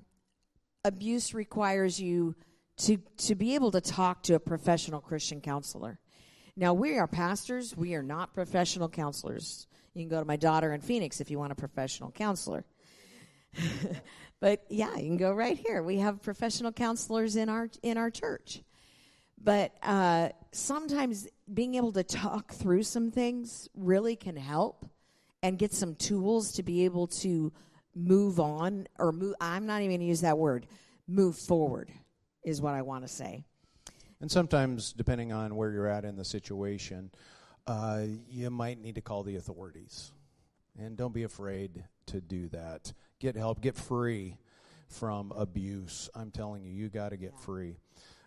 [0.84, 2.34] abuse requires you
[2.76, 5.98] to to be able to talk to a professional Christian counselor.
[6.56, 7.76] Now, we are pastors.
[7.76, 9.66] We are not professional counselors.
[9.94, 12.64] You can go to my daughter in Phoenix if you want a professional counselor.
[14.40, 15.82] but yeah, you can go right here.
[15.82, 18.62] We have professional counselors in our in our church.
[19.42, 24.86] But uh, sometimes being able to talk through some things really can help
[25.42, 27.52] and get some tools to be able to
[27.94, 29.34] move on or move.
[29.40, 30.66] I'm not even going to use that word.
[31.06, 31.90] Move forward
[32.44, 33.44] is what I want to say.
[34.20, 37.10] And sometimes, depending on where you're at in the situation,
[37.66, 40.12] uh, you might need to call the authorities.
[40.78, 42.92] And don't be afraid to do that.
[43.20, 44.38] Get help, get free
[44.88, 46.08] from abuse.
[46.14, 47.76] I'm telling you, you got to get free.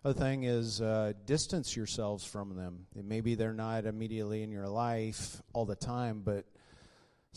[0.05, 2.85] Other thing is uh, distance yourselves from them.
[2.95, 6.45] Maybe they're not immediately in your life all the time, but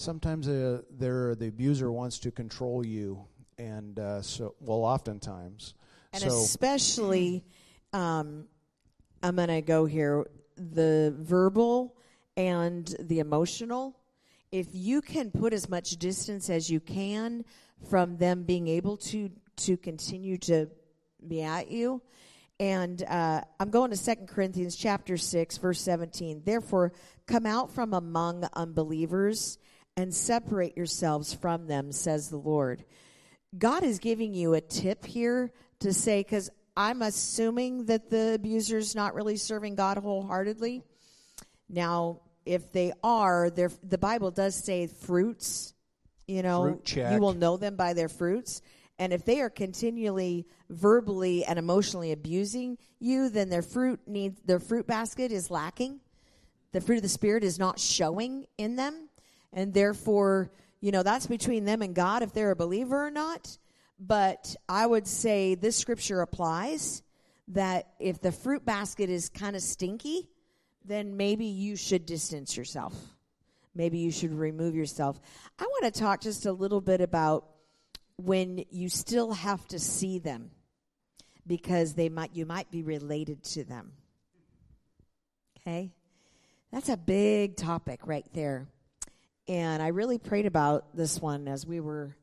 [0.01, 3.23] sometimes uh, they're, the abuser wants to control you,
[3.59, 5.75] and uh, so well, oftentimes,
[6.13, 7.45] and so, especially,
[7.93, 8.47] um,
[9.23, 11.97] I'm going to go here the verbal
[12.37, 13.97] and the emotional.
[14.51, 17.45] If you can put as much distance as you can
[17.89, 20.69] from them being able to to continue to
[21.29, 22.01] be at you,
[22.59, 26.43] and uh, I'm going to Second Corinthians chapter six, verse seventeen.
[26.45, 26.93] Therefore,
[27.27, 29.59] come out from among unbelievers
[30.01, 32.85] and separate yourselves from them, says the Lord.
[33.57, 38.95] God is giving you a tip here to say, because I'm assuming that the abuser's
[38.95, 40.83] not really serving God wholeheartedly.
[41.69, 45.75] Now, if they are, the Bible does say fruits.
[46.27, 48.63] You know, Fruit you will know them by their fruits.
[48.99, 54.61] And if they are continually verbally and emotionally abusing you, then their fruit needs their
[54.61, 56.01] fruit basket is lacking.
[56.73, 59.10] The fruit of the spirit is not showing in them,
[59.53, 63.59] and therefore, you know, that's between them and God if they're a believer or not.
[63.99, 67.03] But I would say this scripture applies
[67.49, 70.29] that if the fruit basket is kind of stinky,
[70.85, 72.95] then maybe you should distance yourself.
[73.75, 75.21] Maybe you should remove yourself.
[75.59, 77.47] I want to talk just a little bit about
[78.17, 80.51] when you still have to see them
[81.47, 83.93] because they might you might be related to them.
[85.59, 85.93] Okay?
[86.73, 88.69] That's a big topic right there.
[89.49, 92.17] And I really prayed about this one as we were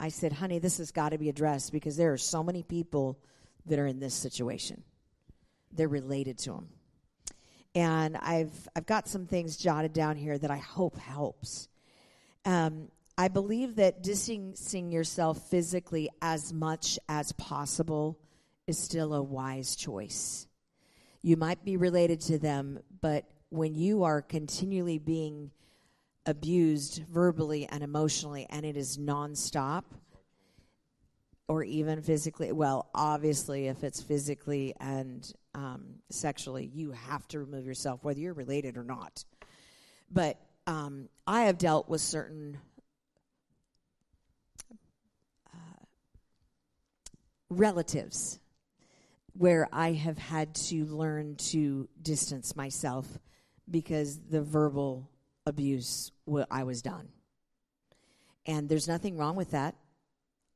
[0.00, 3.18] I said, honey, this has got to be addressed because there are so many people
[3.66, 4.84] that are in this situation.
[5.72, 6.68] They're related to them.
[7.74, 11.68] And I've, I've got some things jotted down here that I hope helps.
[12.44, 18.20] Um, I believe that distancing yourself physically as much as possible
[18.66, 20.46] is still a wise choice.
[21.22, 25.50] You might be related to them, but when you are continually being
[26.28, 29.84] abused verbally and emotionally, and it is nonstop,
[31.48, 32.52] or even physically.
[32.52, 38.34] Well, obviously, if it's physically and um, sexually, you have to remove yourself, whether you're
[38.34, 39.24] related or not.
[40.10, 42.58] But um, I have dealt with certain
[45.50, 45.84] uh,
[47.48, 48.38] relatives
[49.32, 53.06] where I have had to learn to distance myself
[53.70, 55.08] because the verbal
[55.48, 56.12] abuse
[56.50, 57.08] I was done.
[58.46, 59.74] And there's nothing wrong with that.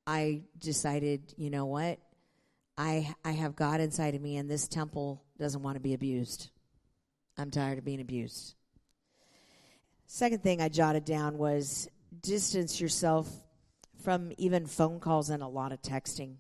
[0.06, 1.98] I decided, you know what?
[2.78, 6.50] I I have God inside of me and this temple doesn't want to be abused.
[7.36, 8.54] I'm tired of being abused.
[10.06, 11.88] Second thing I jotted down was
[12.20, 13.28] distance yourself
[14.02, 16.34] from even phone calls and a lot of texting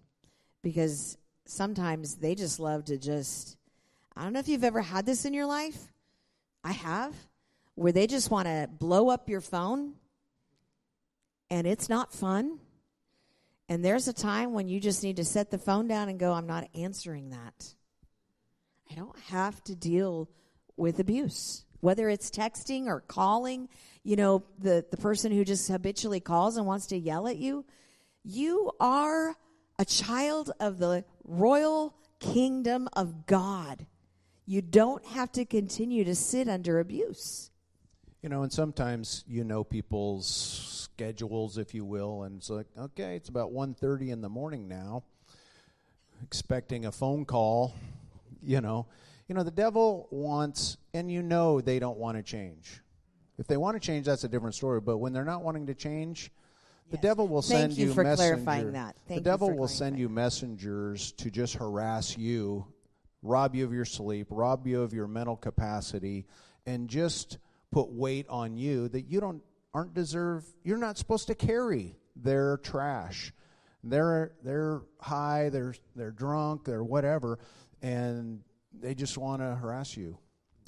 [0.62, 3.56] because sometimes they just love to just
[4.16, 5.92] I don't know if you've ever had this in your life.
[6.64, 7.14] I have
[7.74, 9.94] where they just want to blow up your phone
[11.50, 12.58] and it's not fun.
[13.68, 16.32] And there's a time when you just need to set the phone down and go,
[16.32, 17.74] I'm not answering that.
[18.90, 20.28] I don't have to deal
[20.76, 23.68] with abuse, whether it's texting or calling.
[24.02, 27.64] You know, the, the person who just habitually calls and wants to yell at you.
[28.24, 29.36] You are
[29.78, 33.86] a child of the royal kingdom of God.
[34.46, 37.51] You don't have to continue to sit under abuse.
[38.22, 43.16] You know, and sometimes you know people's schedules, if you will, and it's like, okay,
[43.16, 45.02] it's about 1.30 in the morning now,
[46.22, 47.74] expecting a phone call,
[48.42, 48.86] you know.
[49.28, 52.80] You know, the devil wants, and you know they don't want to change.
[53.38, 54.80] If they want to change, that's a different story.
[54.80, 56.30] But when they're not wanting to change,
[56.90, 58.94] the devil will Thank send you, you, for messenger, clarifying that.
[59.08, 62.66] Thank the devil will send you messengers to just harass you,
[63.22, 66.26] rob you of your sleep, rob you of your mental capacity,
[66.66, 67.38] and just
[67.72, 69.42] put weight on you that you don't
[69.74, 73.32] aren't deserve you're not supposed to carry their trash.
[73.82, 77.40] They're they're high, they're they're drunk, they're whatever,
[77.82, 78.40] and
[78.78, 80.18] they just want to harass you.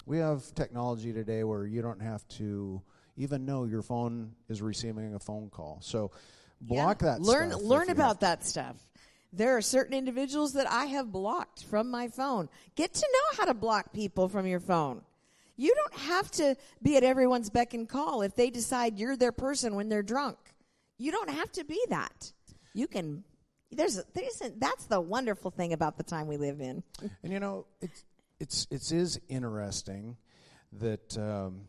[0.07, 2.83] We have technology today where you don't have to
[3.17, 5.79] even know your phone is receiving a phone call.
[5.83, 6.11] So
[6.61, 7.13] block Yeah.
[7.13, 8.77] that learn stuff learn about that stuff
[9.33, 13.45] there are certain individuals that i have blocked from my phone get to know how
[13.45, 15.03] to block people from your phone
[15.57, 19.33] you don't have to be at everyone's beck and call if they decide you're their
[19.33, 20.39] person when they're drunk.
[20.99, 22.33] You don't have to be that.
[22.75, 23.25] You can
[23.71, 26.83] there's there isn't that's the wonderful thing about the time we live in.
[27.23, 28.05] And you know, it's
[28.41, 30.17] it's it is interesting
[30.73, 31.63] that um,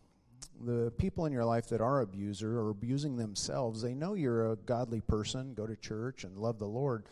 [0.60, 4.56] the people in your life that are abuser or abusing themselves, they know you're a
[4.56, 7.06] godly person, go to church and love the Lord,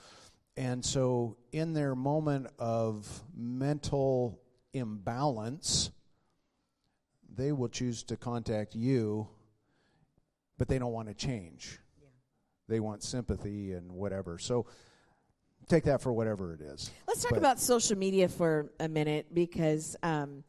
[0.58, 4.40] and so in their moment of mental
[4.74, 5.92] imbalance,
[7.36, 9.28] they will choose to contact you,
[10.58, 11.80] but they don't want to change.
[12.68, 14.38] They want sympathy and whatever.
[14.38, 14.66] So
[15.68, 16.92] take that for whatever it is.
[17.08, 20.44] Let's talk But- about social media for a minute because um,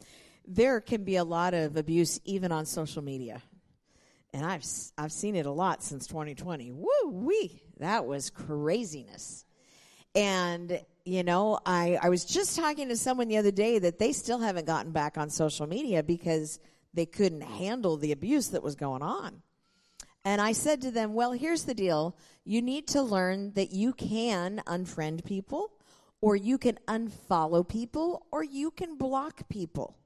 [0.47, 3.43] there can be a lot of abuse even on social media,
[4.33, 4.65] and I've
[4.99, 6.71] I've seen it a lot since 2020.
[6.73, 9.45] Woo wee, that was craziness.
[10.15, 14.13] And you know, I I was just talking to someone the other day that they
[14.13, 16.61] still haven't gotten back on social media because
[16.95, 19.43] they couldn't handle the abuse that was going on.
[20.25, 22.17] And I said to them, Well, here's the deal.
[22.45, 25.73] You need to learn that you can unfriend people,
[26.21, 29.97] or you can unfollow people, or you can block people.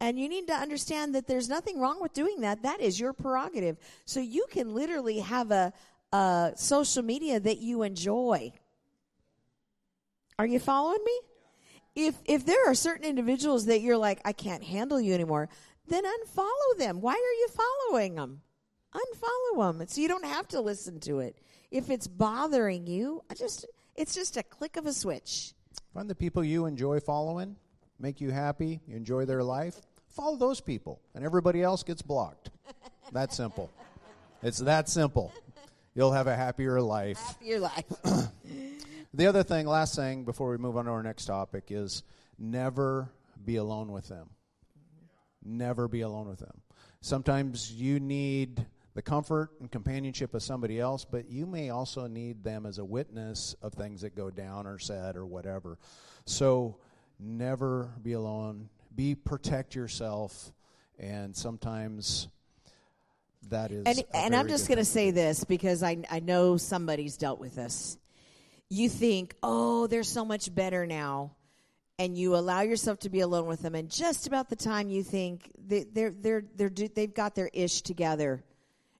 [0.00, 2.62] And you need to understand that there's nothing wrong with doing that.
[2.62, 3.78] That is your prerogative.
[4.04, 5.72] So you can literally have a,
[6.12, 8.52] a social media that you enjoy.
[10.38, 11.20] Are you following me?
[11.96, 15.48] If if there are certain individuals that you're like, I can't handle you anymore,
[15.88, 17.00] then unfollow them.
[17.00, 18.42] Why are you following them?
[18.94, 21.38] Unfollow them, so you don't have to listen to it.
[21.70, 23.66] If it's bothering you, I just
[23.96, 25.52] it's just a click of a switch.
[25.92, 27.56] Find the people you enjoy following,
[27.98, 29.80] make you happy, you enjoy their life.
[30.08, 32.50] Follow those people, and everybody else gets blocked.
[33.12, 33.70] that simple.
[34.42, 35.32] It's that simple.
[35.94, 37.20] You'll have a happier life.
[37.40, 37.84] Your life.
[39.16, 42.02] The other thing, last thing before we move on to our next topic, is
[42.36, 43.08] never
[43.44, 44.30] be alone with them.
[45.44, 46.62] Never be alone with them.
[47.00, 48.64] Sometimes you need
[48.94, 52.84] the comfort and companionship of somebody else, but you may also need them as a
[52.84, 55.78] witness of things that go down or said or whatever.
[56.26, 56.76] So
[57.18, 58.68] never be alone.
[58.94, 60.52] Be protect yourself,
[60.98, 62.28] and sometimes
[63.50, 63.84] that is.
[63.86, 67.56] and and I'm just going to say this because I I know somebody's dealt with
[67.56, 67.98] this.
[68.70, 71.32] You think, "Oh, they're so much better now."
[71.98, 75.04] And you allow yourself to be alone with them and just about the time you
[75.04, 78.42] think they, they're they're they're they've got their ish together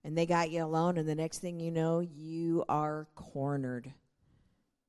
[0.05, 3.93] and they got you alone and the next thing you know you are cornered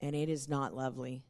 [0.01, 1.23] and it is not lovely.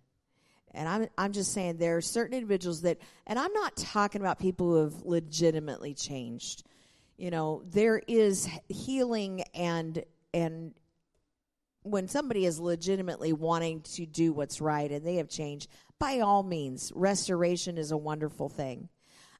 [0.73, 4.39] And I'm I'm just saying there are certain individuals that and I'm not talking about
[4.39, 6.63] people who have legitimately changed.
[7.17, 10.03] You know, there is healing and
[10.33, 10.73] and
[11.83, 15.69] when somebody is legitimately wanting to do what's right and they have changed,
[15.99, 18.89] by all means, restoration is a wonderful thing.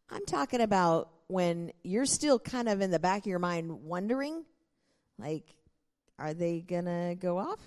[0.09, 4.45] I'm talking about when you're still kind of in the back of your mind wondering,
[5.17, 5.43] like,
[6.19, 7.59] are they going to go off?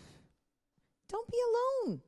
[1.09, 1.39] Don't be
[1.87, 2.01] alone.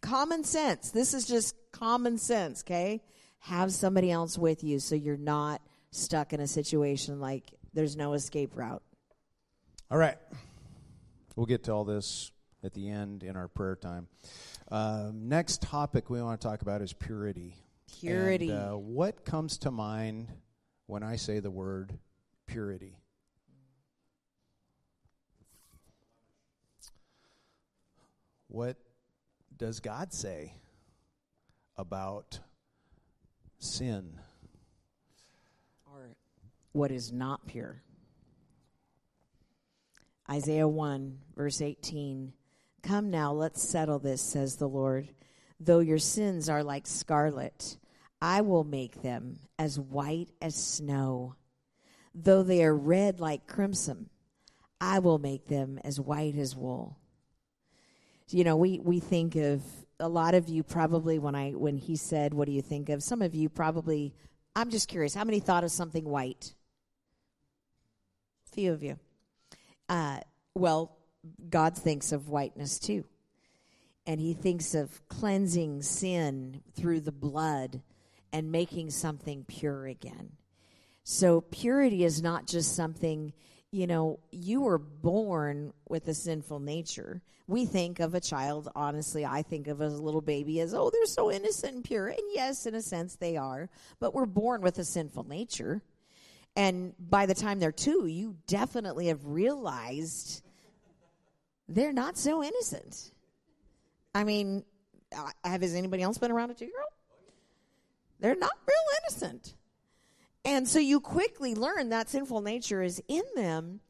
[0.00, 0.90] Common sense.
[0.90, 3.02] This is just common sense, okay?
[3.40, 7.44] Have somebody else with you so you're not stuck in a situation like
[7.74, 8.82] there's no escape route.
[9.90, 10.18] All right.
[11.36, 12.32] We'll get to all this
[12.62, 14.08] at the end in our prayer time.
[14.70, 17.56] Um, next topic we want to talk about is purity.
[18.00, 18.50] Purity.
[18.50, 20.28] And, uh, what comes to mind
[20.86, 21.98] when I say the word
[22.46, 22.98] purity?
[28.48, 28.76] What
[29.56, 30.54] does God say
[31.76, 32.40] about
[33.58, 34.18] sin?
[35.86, 36.10] or
[36.72, 37.82] what is not pure.
[40.30, 42.32] Isaiah 1, verse 18
[42.82, 45.08] Come now, let's settle this, says the Lord.
[45.60, 47.76] Though your sins are like scarlet,
[48.22, 51.34] I will make them as white as snow.
[52.14, 54.08] Though they are red like crimson,
[54.80, 56.96] I will make them as white as wool.
[58.30, 59.62] You know, we, we think of
[60.00, 63.02] a lot of you probably when I when he said, "What do you think of?"
[63.02, 64.14] Some of you probably.
[64.54, 65.14] I'm just curious.
[65.14, 66.54] How many thought of something white?
[68.46, 68.98] A Few of you.
[69.88, 70.20] Uh,
[70.54, 70.97] well,
[71.50, 73.04] God thinks of whiteness too,
[74.06, 77.82] and He thinks of cleansing sin through the blood
[78.32, 80.32] and making something pure again.
[81.04, 83.32] So purity is not just something,
[83.70, 87.22] you know, you were born with a sinful nature.
[87.46, 91.06] We think of a child, honestly, I think of a little baby as, oh, they're
[91.06, 92.08] so innocent and pure.
[92.08, 93.70] And yes, in a sense they are,
[94.00, 95.80] but we're born with a sinful nature.
[96.54, 100.42] And by the time they're two, you definitely have realized
[101.68, 103.12] they're not so innocent.
[104.14, 104.64] I mean,
[105.44, 106.92] have has anybody else been around a two year old?
[108.20, 109.54] They're not real innocent.
[110.44, 113.80] And so you quickly learn that sinful nature is in them,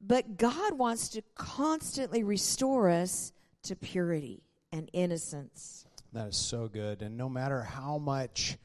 [0.00, 4.42] but God wants to constantly restore us to purity
[4.72, 5.86] and innocence.
[6.12, 7.02] That is so good.
[7.02, 8.58] And no matter how much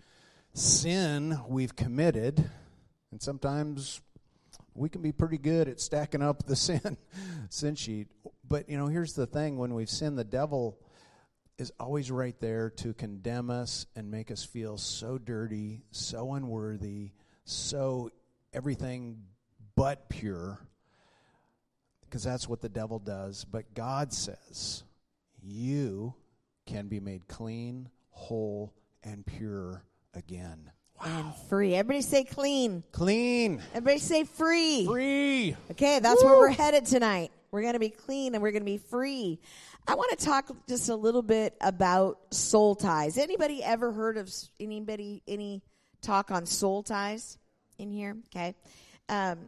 [0.54, 2.50] sin we've committed,
[3.12, 4.02] and sometimes
[4.76, 6.98] we can be pretty good at stacking up the sin
[7.50, 8.08] sin sheet.
[8.52, 10.78] But you know, here's the thing when we've sinned, the devil
[11.58, 17.12] is always right there to condemn us and make us feel so dirty, so unworthy,
[17.46, 18.12] so
[18.52, 19.24] everything
[19.78, 20.60] but pure.
[22.02, 23.46] Because that's what the devil does.
[23.46, 24.84] But God says,
[25.42, 26.14] you
[26.66, 30.70] can be made clean, whole, and pure again.
[31.00, 31.06] Wow.
[31.08, 31.74] And free.
[31.74, 32.84] Everybody say clean.
[32.92, 33.62] Clean.
[33.74, 34.86] Everybody say free.
[34.86, 35.56] Free.
[35.72, 36.30] Okay, that's Woo.
[36.30, 37.32] where we're headed tonight.
[37.52, 39.40] We're going to be clean and we're going to be free.
[39.86, 43.18] I want to talk just a little bit about soul ties.
[43.18, 45.62] Anybody ever heard of anybody any
[46.02, 47.38] talk on soul ties
[47.78, 48.16] in here?
[48.34, 48.56] Okay.
[49.10, 49.40] Um,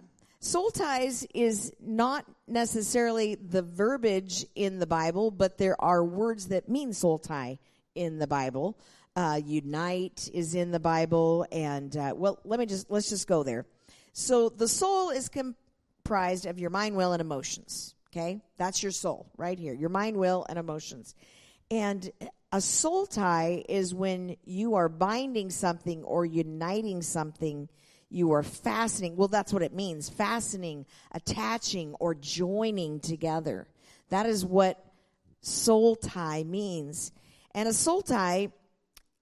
[0.41, 6.67] soul ties is not necessarily the verbiage in the Bible, but there are words that
[6.67, 7.57] mean soul tie
[7.95, 8.77] in the Bible.
[9.15, 13.43] Uh, unite is in the Bible, and uh, well, let me just let's just go
[13.43, 13.65] there.
[14.11, 17.92] So the soul is comprised of your mind, will, and emotions.
[18.13, 18.41] Okay?
[18.57, 19.73] That's your soul right here.
[19.73, 21.15] Your mind, will, and emotions.
[21.71, 22.11] And
[22.51, 27.67] a soul tie is when you are binding something or uniting something.
[28.09, 29.15] You are fastening.
[29.15, 33.67] Well, that's what it means fastening, attaching, or joining together.
[34.09, 34.85] That is what
[35.41, 37.11] soul tie means.
[37.55, 38.51] And a soul tie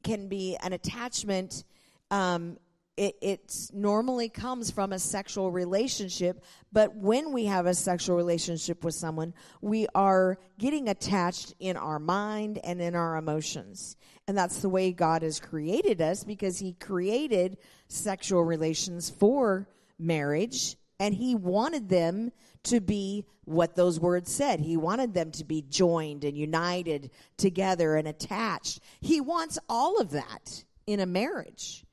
[0.03, 1.63] can be an attachment
[2.09, 2.57] um,
[2.97, 8.83] it, it normally comes from a sexual relationship, but when we have a sexual relationship
[8.83, 13.95] with someone, we are getting attached in our mind and in our emotions.
[14.27, 19.67] And that's the way God has created us because He created sexual relations for
[19.97, 22.31] marriage and He wanted them
[22.63, 24.59] to be what those words said.
[24.59, 28.79] He wanted them to be joined and united together and attached.
[28.99, 31.85] He wants all of that in a marriage.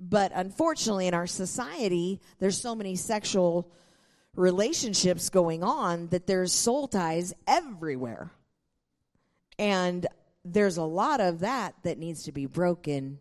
[0.00, 3.70] But unfortunately, in our society, there's so many sexual
[4.34, 8.30] relationships going on that there's soul ties everywhere.
[9.58, 10.06] And
[10.44, 13.18] there's a lot of that that needs to be broken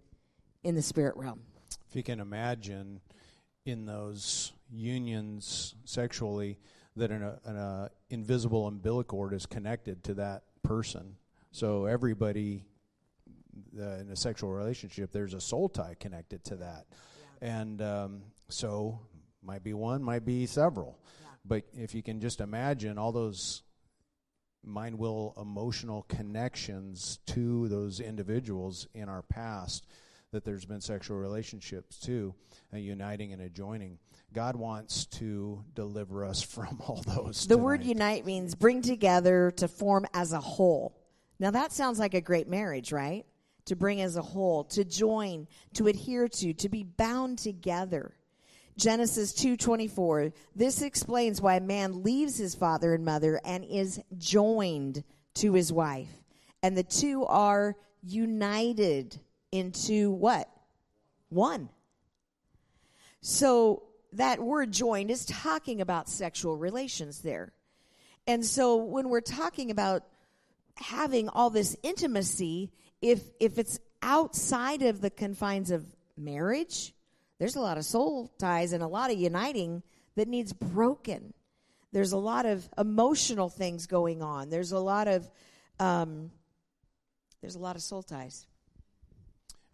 [0.64, 1.42] in the spirit realm.
[1.90, 3.02] If you can imagine
[3.66, 6.60] in those unions sexually
[6.96, 11.16] that an, an uh, invisible umbilical cord is connected to that person.
[11.52, 12.64] So everybody
[13.78, 16.86] uh, in a sexual relationship, there's a soul tie connected to that.
[17.42, 17.60] Yeah.
[17.60, 19.00] And um, so,
[19.44, 21.00] might be one, might be several.
[21.22, 21.28] Yeah.
[21.46, 23.64] But if you can just imagine all those
[24.64, 29.86] mind, will, emotional connections to those individuals in our past
[30.32, 32.36] that there's been sexual relationships too,
[32.74, 33.98] uh, uniting and adjoining.
[34.32, 37.48] God wants to deliver us from all those.
[37.48, 37.64] The tonight.
[37.64, 40.96] word unite means bring together to form as a whole.
[41.40, 43.26] Now that sounds like a great marriage, right?
[43.70, 48.14] To bring as a whole, to join, to adhere to, to be bound together.
[48.78, 50.34] Genesis 2:24.
[50.56, 55.04] This explains why a man leaves his father and mother and is joined
[55.36, 56.10] to his wife.
[56.64, 59.20] And the two are united
[59.52, 60.50] into what?
[61.30, 61.70] One.
[63.22, 67.54] So that word joined is talking about sexual relations there.
[68.26, 70.06] And so when we're talking about
[70.78, 72.72] having all this intimacy,
[73.02, 75.86] if if it's outside of the confines of
[76.18, 76.94] marriage,
[77.38, 79.84] there's a lot of soul ties and a lot of uniting
[80.16, 81.34] that needs broken.
[81.92, 84.50] There's a lot of emotional things going on.
[84.50, 85.30] There's a lot of
[85.80, 86.32] um,
[87.42, 88.46] there's a lot of soul ties.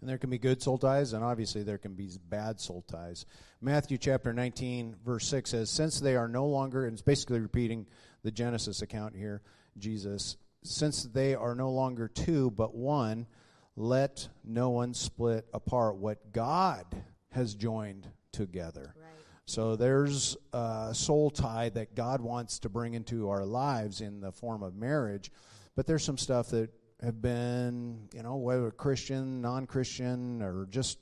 [0.01, 3.25] And there can be good soul ties, and obviously there can be bad soul ties.
[3.59, 7.87] Matthew chapter 19, verse 6 says, Since they are no longer, and it's basically repeating
[8.21, 9.41] the Genesis account here,
[9.79, 13.27] Jesus since they are no longer two but one,
[13.75, 16.85] let no one split apart what God
[17.31, 18.93] has joined together.
[18.95, 19.05] Right.
[19.45, 24.31] So there's a soul tie that God wants to bring into our lives in the
[24.31, 25.31] form of marriage,
[25.75, 26.69] but there's some stuff that
[27.01, 30.97] have been, you know, whether Christian, non-Christian, or just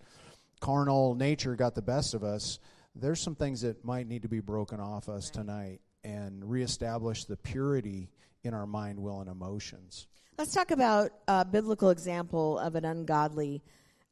[0.60, 2.60] carnal nature got the best of us,
[2.96, 7.38] there's some things that might need to be broken off us tonight and reestablish the
[7.38, 8.10] purity
[8.44, 10.08] in our mind, will, and emotions.
[10.38, 13.64] Let's talk about a biblical example of an ungodly,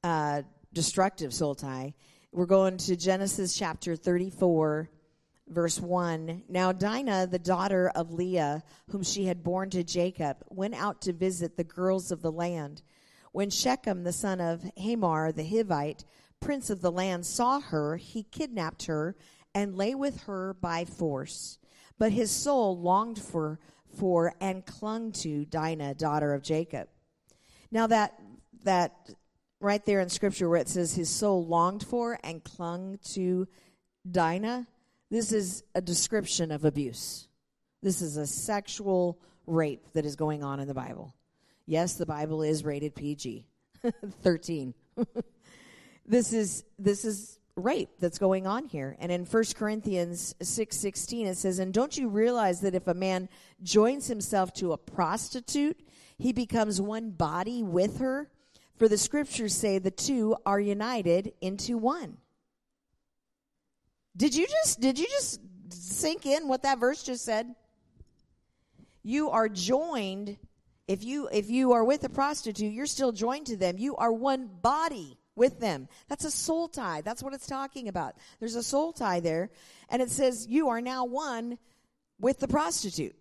[0.04, 1.94] uh, destructive soul tie.
[2.32, 4.90] We're going to Genesis chapter 34,
[5.50, 6.44] verse 1.
[6.48, 11.14] Now, Dinah, the daughter of Leah, whom she had borne to Jacob, went out to
[11.14, 12.84] visit the girls of the land.
[13.34, 16.06] When Shechem, the son of Hamor the Hivite,
[16.40, 19.16] prince of the land, saw her, he kidnapped her
[19.54, 21.58] and lay with her by force.
[21.98, 23.60] But his soul longed for,
[23.98, 26.88] for and clung to Dinah, daughter of Jacob.
[27.72, 28.20] Now that
[28.64, 29.10] that
[29.60, 33.48] right there in scripture where it says his soul longed for and clung to
[34.10, 34.68] Dinah,
[35.10, 37.28] this is a description of abuse.
[37.82, 41.16] This is a sexual rape that is going on in the Bible.
[41.66, 43.48] Yes, the Bible is rated PG
[44.22, 44.74] 13.
[46.06, 48.96] this is this is rape that's going on here.
[49.00, 53.30] And in 1 Corinthians 6:16 it says, "And don't you realize that if a man
[53.62, 55.80] joins himself to a prostitute,
[56.18, 58.32] he becomes one body with her?
[58.76, 62.18] For the scriptures say the two are united into one."
[64.16, 65.40] Did you just did you just
[65.70, 67.56] sink in what that verse just said?
[69.04, 70.38] You are joined
[70.88, 73.78] if you if you are with a prostitute, you're still joined to them.
[73.78, 75.88] You are one body with them.
[76.08, 77.02] That's a soul tie.
[77.02, 78.14] That's what it's talking about.
[78.40, 79.50] There's a soul tie there,
[79.90, 81.58] and it says you are now one
[82.20, 83.16] with the prostitute.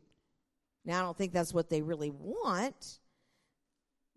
[0.85, 2.99] Now I don't think that's what they really want.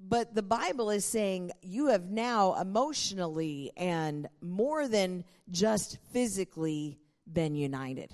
[0.06, 7.00] But the Bible is saying you have now emotionally and more than just physically
[7.32, 8.12] been united.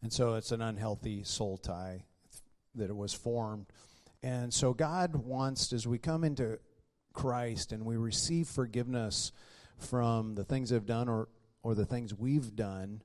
[0.00, 2.06] And so it's an unhealthy soul tie
[2.76, 3.66] that it was formed.
[4.22, 6.58] And so God wants, as we come into
[7.12, 9.32] Christ and we receive forgiveness
[9.78, 11.28] from the things they've done or,
[11.62, 13.02] or the things we've done,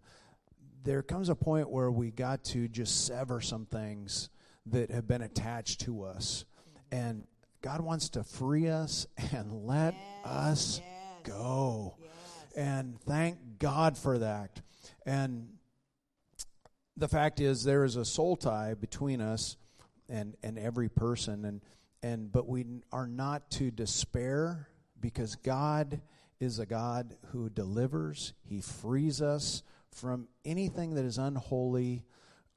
[0.83, 4.29] there comes a point where we got to just sever some things
[4.67, 6.45] that have been attached to us
[6.91, 7.23] and
[7.61, 11.95] God wants to free us and let yes, us yes, go.
[11.99, 12.09] Yes.
[12.55, 14.61] And thank God for that.
[15.05, 15.49] And
[16.95, 19.57] the fact is there is a soul tie between us
[20.09, 21.61] and, and every person and
[22.03, 24.69] and but we are not to despair
[24.99, 26.01] because God
[26.39, 28.33] is a God who delivers.
[28.43, 32.05] He frees us from anything that is unholy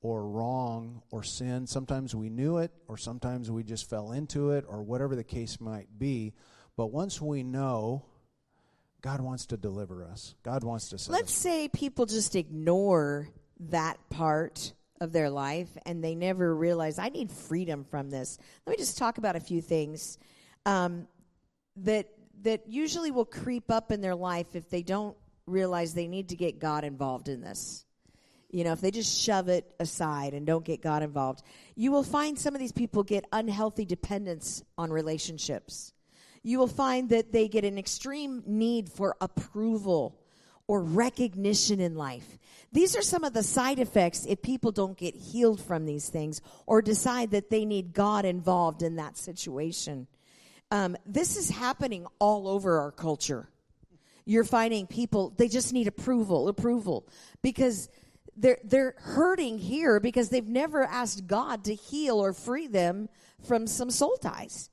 [0.03, 1.67] or wrong or sin.
[1.67, 5.61] Sometimes we knew it, or sometimes we just fell into it, or whatever the case
[5.61, 6.33] might be.
[6.77, 8.07] But once we know,
[9.03, 10.35] God wants to deliver us.
[10.43, 11.39] God wants to Let's us.
[11.39, 13.29] say people just ignore
[13.69, 18.39] that part of their life and they never realize I need freedom from this.
[18.67, 20.19] Let me just talk about a few things
[20.67, 21.09] um,
[21.77, 22.09] that
[22.43, 26.37] that usually will creep up in their life if they don't realize they need to
[26.37, 27.85] get God involved in this.
[28.51, 31.43] You know, if they just shove it aside and don't get God involved,
[31.77, 35.93] you will find some of these people get unhealthy dependence on relationships.
[36.43, 40.20] You will find that they get an extreme need for approval
[40.71, 42.39] or recognition in life.
[42.71, 46.41] These are some of the side effects if people don't get healed from these things
[46.65, 50.07] or decide that they need God involved in that situation.
[50.71, 53.49] Um, this is happening all over our culture.
[54.25, 57.09] You're finding people, they just need approval, approval.
[57.43, 57.89] Because
[58.37, 63.09] they're, they're hurting here because they've never asked God to heal or free them
[63.43, 64.71] from some soul ties,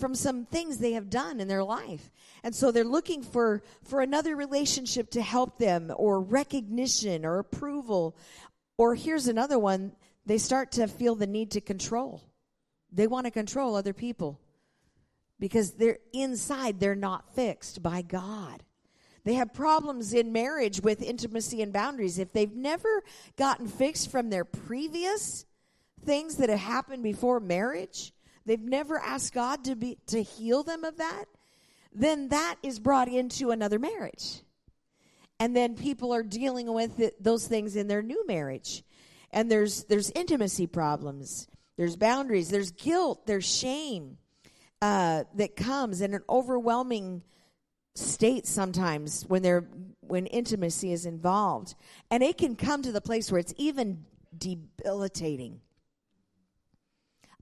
[0.00, 2.10] from some things they have done in their life.
[2.42, 8.16] And so they're looking for, for another relationship to help them or recognition or approval.
[8.78, 9.92] Or here's another one
[10.26, 12.22] they start to feel the need to control.
[12.92, 14.40] They want to control other people
[15.38, 18.62] because they're inside, they're not fixed by God.
[19.24, 22.18] They have problems in marriage with intimacy and boundaries.
[22.18, 23.02] If they've never
[23.36, 25.44] gotten fixed from their previous
[26.04, 28.12] things that have happened before marriage,
[28.46, 31.24] they've never asked God to be to heal them of that,
[31.92, 34.42] then that is brought into another marriage.
[35.38, 38.82] And then people are dealing with it, those things in their new marriage.
[39.32, 44.18] And there's there's intimacy problems, there's boundaries, there's guilt, there's shame
[44.82, 47.22] uh, that comes, in an overwhelming
[47.94, 49.68] state sometimes when they're
[50.00, 51.74] when intimacy is involved.
[52.10, 54.04] And it can come to the place where it's even
[54.36, 55.60] debilitating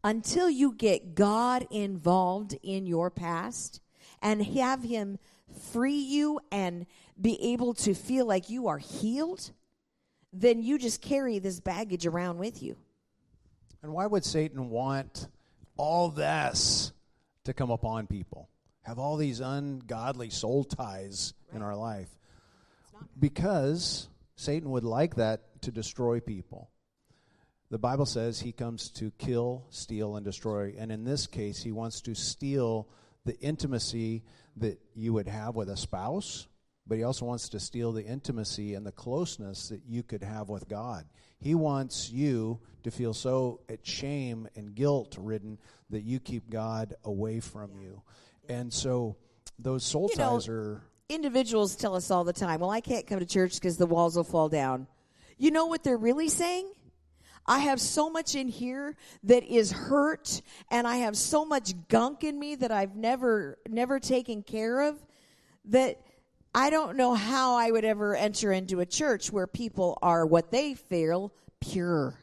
[0.04, 3.80] until you get God involved in your past
[4.22, 5.18] and have him
[5.70, 6.86] free you and
[7.20, 9.50] be able to feel like you are healed
[10.30, 12.76] then you just carry this baggage around with you
[13.82, 15.28] and why would Satan want
[15.76, 16.92] all this
[17.44, 18.48] to come upon people
[18.88, 22.08] have all these ungodly soul ties in our life?
[23.18, 26.70] Because Satan would like that to destroy people.
[27.70, 30.74] The Bible says he comes to kill, steal, and destroy.
[30.78, 32.88] And in this case, he wants to steal
[33.24, 34.24] the intimacy
[34.56, 36.48] that you would have with a spouse,
[36.86, 40.48] but he also wants to steal the intimacy and the closeness that you could have
[40.48, 41.04] with God.
[41.38, 45.58] He wants you to feel so at shame and guilt ridden
[45.90, 48.02] that you keep God away from you.
[48.48, 49.16] And so
[49.58, 53.06] those soul You know, ties are individuals tell us all the time, well, I can't
[53.06, 54.86] come to church because the walls will fall down.
[55.36, 56.70] You know what they're really saying?
[57.48, 58.94] I have so much in here
[59.24, 63.98] that is hurt and I have so much gunk in me that I've never never
[63.98, 65.02] taken care of
[65.64, 65.98] that
[66.54, 70.50] I don't know how I would ever enter into a church where people are what
[70.50, 72.18] they feel pure.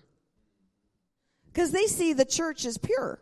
[1.55, 3.19] Cuz they see the church as pure.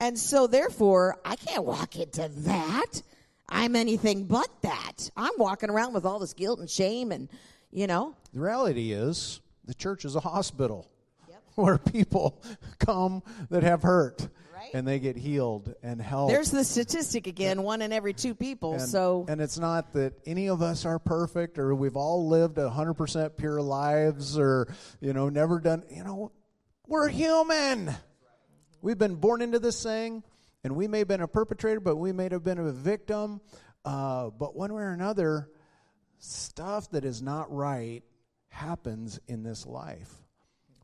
[0.00, 3.02] And so therefore, I can't walk into that.
[3.48, 5.10] I'm anything but that.
[5.18, 7.28] I'm walking around with all this guilt and shame and,
[7.70, 10.90] you know, The reality is, the church is a hospital.
[11.56, 12.42] where people
[12.78, 14.70] come that have hurt Right.
[14.72, 16.32] and they get healed and helped.
[16.32, 18.74] there's the statistic again, one in every two people.
[18.74, 22.56] and, so and it's not that any of us are perfect or we've all lived
[22.56, 26.30] 100% pure lives or, you know, never done, you know,
[26.86, 27.94] we're human.
[28.80, 30.22] We've been born into this thing,
[30.62, 33.40] and we may have been a perpetrator, but we may have been a victim.
[33.84, 35.48] Uh, but one way or another,
[36.18, 38.02] stuff that is not right
[38.48, 40.12] happens in this life.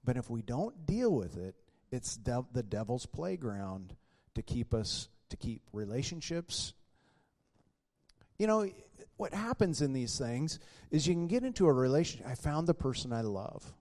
[0.04, 1.54] But if we don't deal with it,
[1.90, 3.94] it's dev- the devil's playground
[4.34, 6.72] to keep us, to keep relationships.
[8.38, 8.70] You know,
[9.16, 10.58] what happens in these things
[10.90, 12.26] is you can get into a relationship.
[12.26, 13.74] I found the person I love.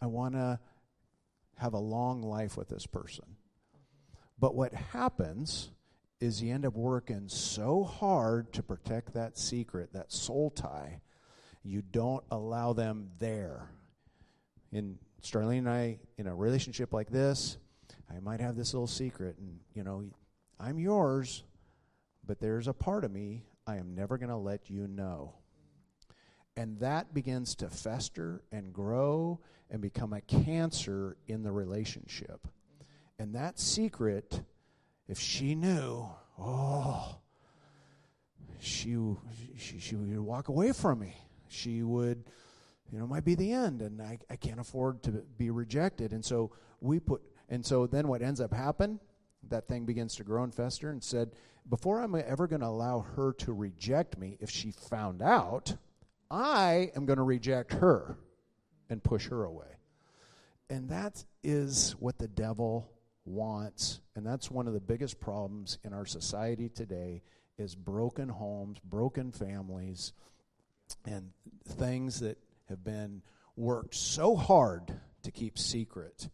[0.00, 0.60] I want to
[1.56, 3.24] have a long life with this person.
[4.38, 5.70] But what happens
[6.20, 11.00] is you end up working so hard to protect that secret, that soul tie,
[11.62, 13.68] you don't allow them there.
[14.72, 17.56] In Starlene and I, in a relationship like this,
[18.14, 20.04] I might have this little secret, and you know,
[20.60, 21.44] I'm yours,
[22.26, 25.34] but there's a part of me I am never going to let you know.
[26.56, 32.46] And that begins to fester and grow and become a cancer in the relationship.
[33.18, 34.42] And that secret,
[35.08, 36.06] if she knew,
[36.38, 37.16] oh,
[38.60, 38.96] she,
[39.56, 41.16] she, she would walk away from me.
[41.48, 42.24] She would,
[42.94, 46.12] you know, might be the end, and I, I can't afford to be rejected.
[46.12, 49.00] And so we put, and so then what ends up happening,
[49.48, 51.32] that thing begins to grow and fester, and said,
[51.68, 55.74] before I'm ever going to allow her to reject me, if she found out,
[56.30, 58.16] I am going to reject her
[58.88, 59.78] and push her away.
[60.70, 62.92] And that is what the devil
[63.24, 64.02] wants.
[64.14, 67.22] And that's one of the biggest problems in our society today
[67.58, 70.12] is broken homes, broken families,
[71.04, 71.32] and
[71.66, 72.38] things that
[72.68, 73.22] have been
[73.56, 74.92] worked so hard
[75.22, 76.28] to keep secret.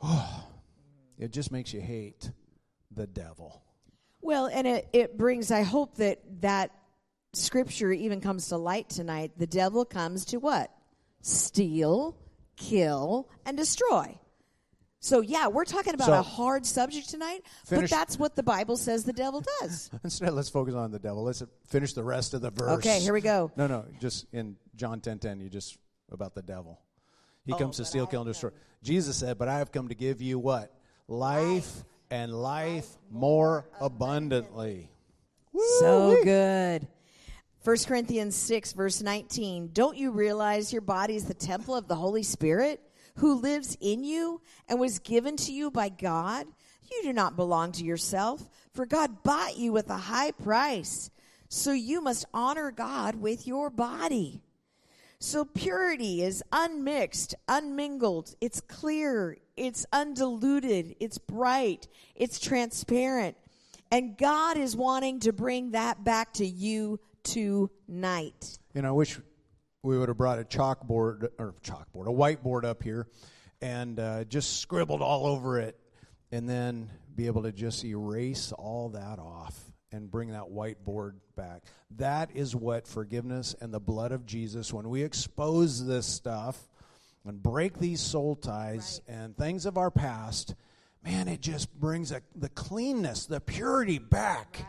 [0.00, 0.44] Oh,
[1.18, 2.30] it just makes you hate
[2.90, 3.62] the devil.
[4.20, 6.70] Well, and it, it brings, I hope that that
[7.32, 9.32] scripture even comes to light tonight.
[9.36, 10.70] The devil comes to what?
[11.20, 12.16] Steal,
[12.56, 14.18] kill, and destroy.
[15.06, 18.76] So, yeah, we're talking about So- a hard subject tonight, but that's what the Bible
[18.76, 19.88] says the devil does.
[20.02, 21.22] Instead, let's focus on the devil.
[21.22, 22.78] Let's finish the rest of the verse.
[22.78, 23.52] Okay, here we go.
[23.54, 25.78] No, no, just in John 10 10, you just
[26.10, 26.80] about the devil.
[27.44, 28.50] He Oh, comes to steal, kill, and destroy.
[28.82, 30.74] Jesus said, But I have come to give you what?
[31.06, 34.90] Life and life more abundantly.
[35.78, 36.88] So good.
[37.62, 39.70] 1 Corinthians 6, verse 19.
[39.72, 42.80] Don't you realize your body is the temple of the Holy Spirit
[43.16, 46.46] who lives in you and was given to you by God?
[46.90, 51.10] You do not belong to yourself, for God bought you with a high price.
[51.48, 54.42] So you must honor God with your body.
[55.18, 58.34] So purity is unmixed, unmingled.
[58.40, 59.38] It's clear.
[59.56, 60.96] It's undiluted.
[61.00, 61.88] It's bright.
[62.14, 63.36] It's transparent.
[63.90, 68.58] And God is wanting to bring that back to you tonight.
[68.74, 69.18] Know, I wish
[69.86, 73.06] we would have brought a chalkboard or chalkboard, a whiteboard up here,
[73.62, 75.78] and uh, just scribbled all over it,
[76.32, 79.58] and then be able to just erase all that off
[79.92, 81.62] and bring that whiteboard back.
[81.96, 86.68] That is what forgiveness and the blood of Jesus, when we expose this stuff
[87.24, 90.56] and break these soul ties and things of our past,
[91.04, 94.66] man, it just brings a, the cleanness, the purity back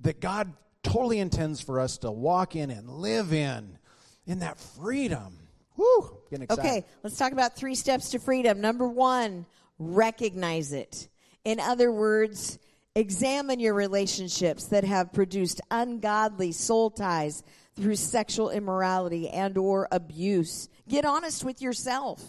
[0.00, 3.78] that God totally intends for us to walk in and live in,
[4.26, 5.38] in that freedom.
[5.76, 6.18] Woo!
[6.30, 6.60] Getting excited.
[6.60, 8.60] Okay, let's talk about three steps to freedom.
[8.60, 9.46] Number one,
[9.78, 11.08] recognize it.
[11.44, 12.58] In other words,
[12.96, 17.42] Examine your relationships that have produced ungodly soul ties
[17.74, 20.68] through sexual immorality and or abuse.
[20.88, 22.22] Get honest with yourself.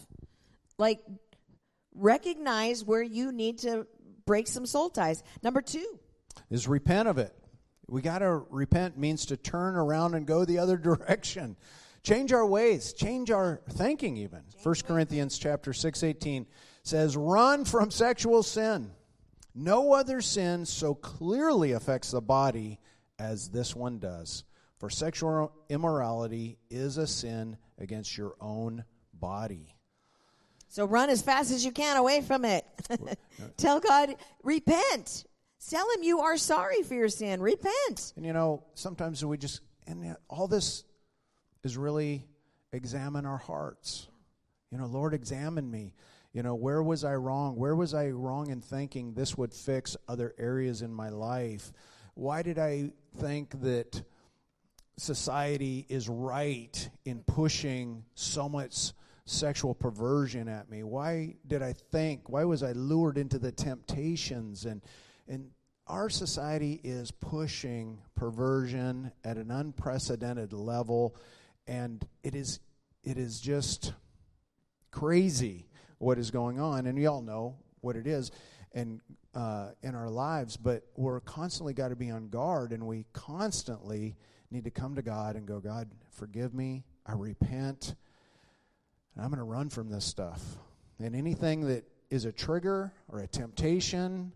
[0.79, 1.01] Like
[1.93, 3.85] recognize where you need to
[4.25, 5.21] break some soul ties.
[5.43, 5.99] Number 2
[6.49, 7.35] is repent of it.
[7.87, 11.57] We got to repent means to turn around and go the other direction.
[12.05, 14.43] Change our ways, change our thinking even.
[14.61, 16.45] First Corinthians chapter 6:18
[16.83, 18.93] says, "Run from sexual sin."
[19.55, 22.79] No other sin so clearly affects the body
[23.17, 24.43] as this one does.
[24.77, 29.75] For sexual immorality is a sin against your own body.
[30.67, 32.65] So run as fast as you can away from it.
[33.57, 35.25] Tell God, repent.
[35.67, 37.41] Tell him you are sorry for your sin.
[37.41, 38.13] Repent.
[38.15, 40.83] And you know, sometimes we just, and all this
[41.65, 42.25] is really
[42.71, 44.07] examine our hearts.
[44.71, 45.93] You know, Lord, examine me.
[46.31, 47.55] You know, where was I wrong?
[47.55, 51.71] Where was I wrong in thinking this would fix other areas in my life?
[52.13, 54.03] Why did I think that
[54.97, 58.91] society is right in pushing so much
[59.25, 60.83] sexual perversion at me?
[60.83, 62.29] Why did I think?
[62.29, 64.65] Why was I lured into the temptations?
[64.65, 64.81] And
[65.27, 65.49] and
[65.87, 71.15] our society is pushing perversion at an unprecedented level,
[71.67, 72.59] and it is
[73.03, 73.93] it is just
[74.91, 78.31] crazy what is going on, and we all know what it is,
[78.73, 79.01] and
[79.33, 80.57] uh, in our lives.
[80.57, 84.15] But we're constantly got to be on guard, and we constantly
[84.51, 86.83] need to come to God and go, God, forgive me.
[87.05, 87.95] I repent.
[89.15, 90.41] And I'm going to run from this stuff.
[90.99, 94.31] And anything that is a trigger or a temptation,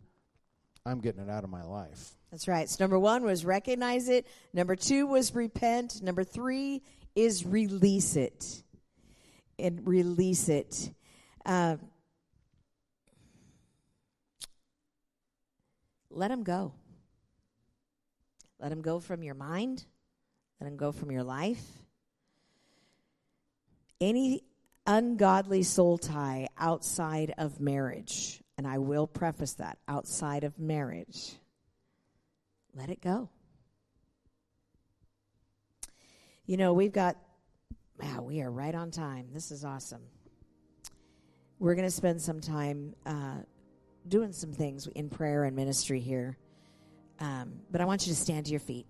[0.86, 2.12] I'm getting it out of my life.
[2.32, 2.70] That's right.
[2.70, 4.28] So, number one was recognize it.
[4.54, 6.02] Number two was repent.
[6.04, 6.84] Number three
[7.16, 8.64] is release it.
[9.57, 10.91] And release it.
[11.45, 11.78] Uh,
[16.10, 16.74] let him go.
[18.60, 19.86] Let him go from your mind.
[20.60, 21.64] Let him go from your life.
[24.01, 24.43] Any
[24.86, 31.36] ungodly soul tie outside of marriage, and I will preface that outside of marriage,
[32.74, 33.30] let it go.
[36.50, 37.16] You know, we've got,
[38.02, 39.28] wow, we are right on time.
[39.32, 40.02] This is awesome.
[41.60, 43.36] We're going to spend some time uh,
[44.08, 46.39] doing some things in prayer and ministry here.
[47.20, 48.88] Um, but I want you to stand to your feet.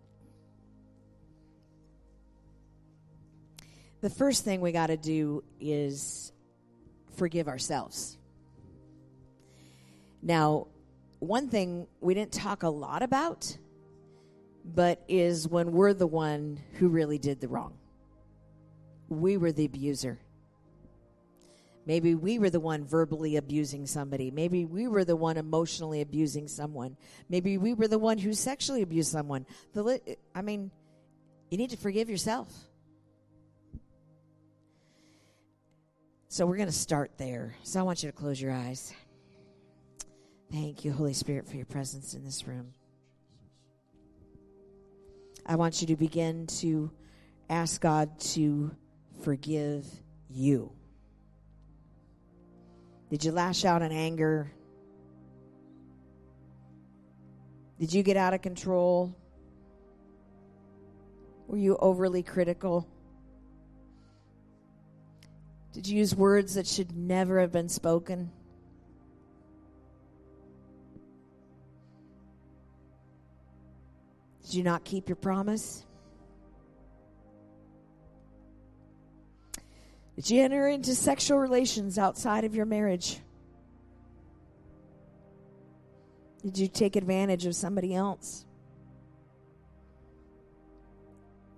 [3.99, 6.31] the first thing we got to do is
[7.17, 8.17] forgive ourselves.
[10.21, 10.67] Now,
[11.19, 13.57] one thing we didn't talk a lot about,
[14.75, 17.73] but is when we're the one who really did the wrong.
[19.07, 20.19] We were the abuser.
[21.85, 24.29] Maybe we were the one verbally abusing somebody.
[24.29, 26.95] Maybe we were the one emotionally abusing someone.
[27.29, 29.47] Maybe we were the one who sexually abused someone.
[29.73, 30.69] The I mean,
[31.49, 32.53] you need to forgive yourself.
[36.27, 37.55] So we're going to start there.
[37.63, 38.93] So I want you to close your eyes.
[40.51, 42.73] Thank you, Holy Spirit, for your presence in this room.
[45.45, 46.91] I want you to begin to
[47.49, 48.71] ask God to
[49.21, 49.85] forgive
[50.29, 50.71] you.
[53.09, 54.51] Did you lash out in anger?
[57.79, 59.15] Did you get out of control?
[61.47, 62.87] Were you overly critical?
[65.73, 68.31] Did you use words that should never have been spoken?
[74.49, 75.85] Did you not keep your promise?
[80.15, 83.19] Did you enter into sexual relations outside of your marriage?
[86.41, 88.47] Did you take advantage of somebody else?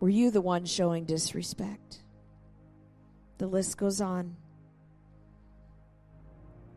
[0.02, 2.04] Were you the one showing disrespect?
[3.38, 4.36] The list goes on.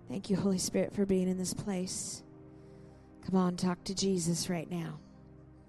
[0.09, 2.23] Thank you, Holy Spirit, for being in this place.
[3.27, 5.01] Come on, talk to Jesus right now.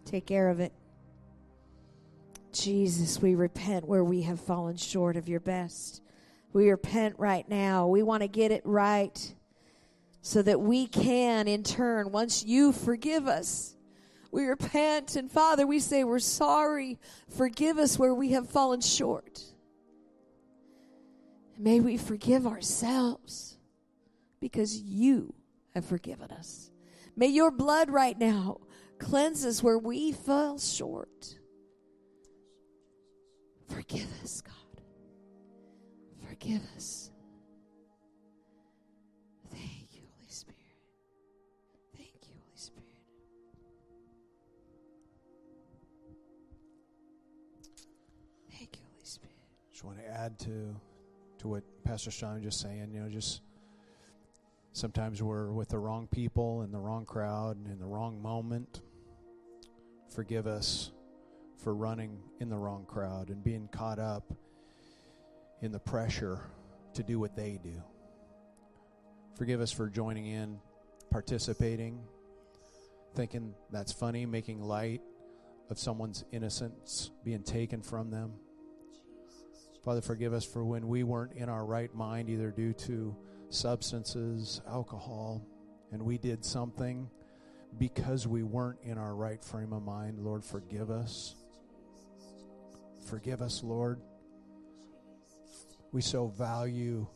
[0.06, 0.72] Take care of it.
[2.54, 6.02] Jesus, we repent where we have fallen short of your best.
[6.54, 7.88] We repent right now.
[7.88, 9.36] We want to get it right
[10.22, 13.76] so that we can, in turn, once you forgive us,
[14.32, 15.16] we repent.
[15.16, 16.98] And Father, we say we're sorry.
[17.30, 19.42] Forgive us where we have fallen short.
[21.58, 23.58] May we forgive ourselves
[24.40, 25.34] because you
[25.74, 26.70] have forgiven us.
[27.16, 28.60] May your blood right now
[29.00, 31.36] Cleanse us where we fell short.
[33.70, 34.54] Forgive us, God.
[36.28, 37.12] Forgive us.
[39.52, 40.60] Thank you, Holy Spirit.
[41.96, 42.84] Thank you, Holy Spirit.
[48.52, 49.36] Thank you, Holy Spirit.
[49.72, 50.76] Just want to add to
[51.40, 53.42] to what Pastor Sean just saying, you know, just
[54.72, 58.82] sometimes we're with the wrong people in the wrong crowd in the wrong moment
[60.16, 60.92] Forgive us
[61.58, 64.34] for running in the wrong crowd and being caught up
[65.62, 66.40] in the pressure
[66.94, 67.84] to do what they do.
[69.38, 70.58] Forgive us for joining in,
[71.12, 72.00] participating,
[73.14, 75.02] thinking that's funny, making light
[75.70, 78.32] of someone's innocence being taken from them.
[79.84, 83.14] Father, forgive us for when we weren't in our right mind, either due to
[83.50, 85.46] substances, alcohol,
[85.92, 87.10] and we did something
[87.78, 90.20] because we weren't in our right frame of mind.
[90.20, 91.36] Lord, forgive us.
[93.08, 94.02] Forgive us, Lord.
[95.92, 97.08] We so value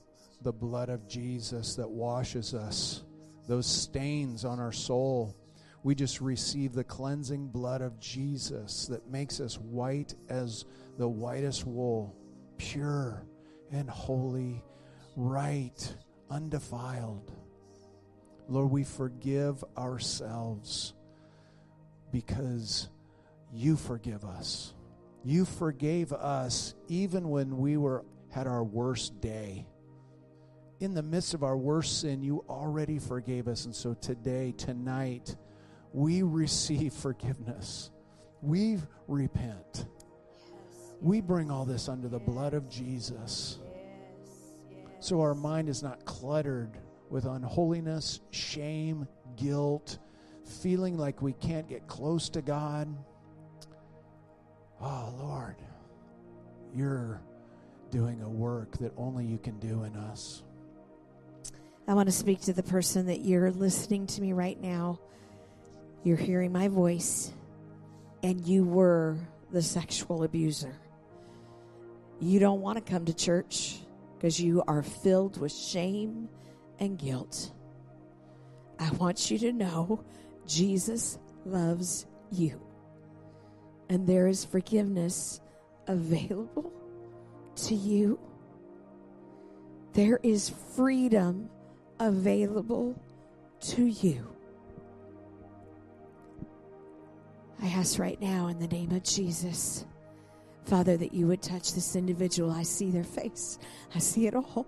[0.41, 3.03] the blood of Jesus that washes us,
[3.47, 5.35] those stains on our soul.
[5.83, 10.65] We just receive the cleansing blood of Jesus that makes us white as
[10.97, 12.15] the whitest wool,
[12.57, 13.25] pure
[13.71, 14.63] and holy,
[15.15, 15.95] right,
[16.29, 17.31] undefiled.
[18.49, 20.93] Lord, we forgive ourselves
[22.11, 22.89] because
[23.53, 24.73] you forgive us.
[25.23, 29.67] You forgave us even when we were had our worst day.
[30.79, 33.65] In the midst of our worst sin, you already forgave us.
[33.65, 35.35] And so today, tonight,
[35.93, 37.91] we receive forgiveness.
[38.41, 39.85] We repent.
[41.01, 43.59] We bring all this under the blood of Jesus.
[44.99, 46.77] So our mind is not cluttered
[47.09, 49.97] with unholiness, shame, guilt,
[50.45, 52.87] feeling like we can't get close to God.
[54.81, 55.55] Oh, Lord,
[56.73, 57.21] you're
[57.91, 60.43] doing a work that only you can do in us.
[61.87, 64.99] I want to speak to the person that you're listening to me right now.
[66.03, 67.33] You're hearing my voice,
[68.21, 69.17] and you were
[69.51, 70.75] the sexual abuser.
[72.21, 73.79] You don't want to come to church
[74.15, 76.29] because you are filled with shame
[76.79, 77.51] and guilt.
[78.79, 80.03] I want you to know
[80.47, 82.61] Jesus loves you,
[83.89, 85.41] and there is forgiveness
[85.87, 86.71] available
[87.55, 88.19] to you.
[89.93, 91.49] There is freedom
[91.99, 93.01] available
[93.61, 94.33] to you.
[97.61, 99.85] I ask right now in the name of Jesus,
[100.63, 102.51] Father, that you would touch this individual.
[102.51, 103.59] I see their face,
[103.93, 104.65] I see it all.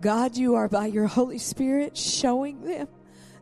[0.00, 2.88] God, you are by your Holy Spirit showing them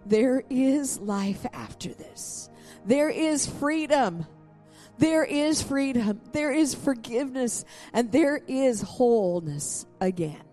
[0.07, 2.51] there is life after this,
[2.85, 4.27] there is freedom.
[4.99, 10.45] There is freedom, there is forgiveness, and there is wholeness again.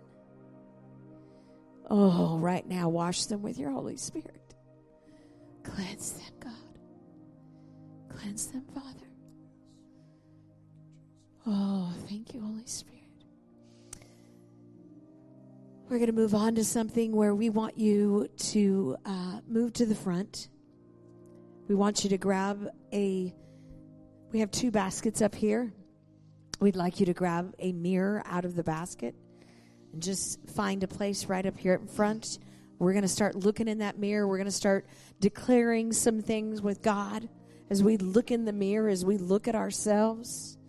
[1.88, 4.56] Oh, right now, wash them with your Holy Spirit.
[5.64, 8.18] Cleanse them, God.
[8.18, 9.08] Cleanse them, Father.
[11.46, 12.99] Oh, thank you, Holy Spirit.
[15.90, 19.88] We're going to move on to something where we want you to uh, move to
[19.88, 20.50] the front.
[21.68, 23.34] We want you to grab a,
[24.32, 25.74] we have two baskets up here.
[26.60, 29.16] We'd like you to grab a mirror out of the basket
[29.92, 32.38] and just find a place right up here in front.
[32.78, 34.28] We're going to start looking in that mirror.
[34.28, 34.86] We're going to start
[35.20, 37.28] declaring some things with God
[37.72, 40.60] as we look in the mirror, as we look at ourselves.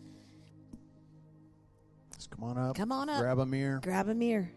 [2.10, 2.74] Let's come on up.
[2.74, 3.20] Come on up.
[3.20, 3.80] Grab a mirror.
[3.82, 4.50] Grab a mirror.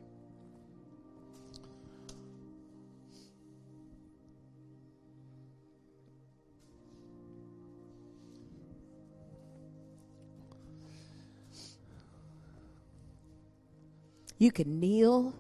[14.44, 15.34] You can kneel,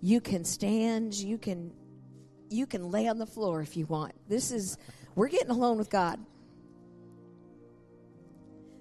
[0.00, 1.72] you can stand, you can
[2.48, 4.12] you can lay on the floor if you want.
[4.28, 4.78] This is
[5.16, 6.20] we're getting alone with God.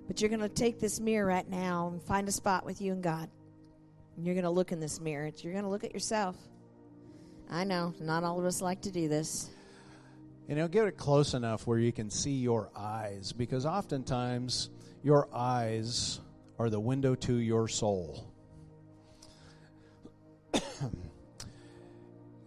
[0.06, 2.92] But you're going to take this mirror right now and find a spot with you
[2.92, 3.32] and God.
[4.16, 5.32] And you're going to look in this mirror.
[5.40, 6.36] You're going to look at yourself.
[7.50, 9.50] I know, not all of us like to do this.
[10.48, 14.70] You know, get it close enough where you can see your eyes because oftentimes
[15.02, 16.20] your eyes
[16.60, 18.27] are the window to your soul.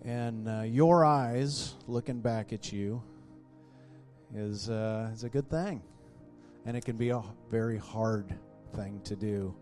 [0.05, 3.03] and uh, your eyes looking back at you
[4.35, 5.83] is, uh, is a good thing.
[6.67, 8.35] And it can be a very hard
[8.75, 9.55] thing to do.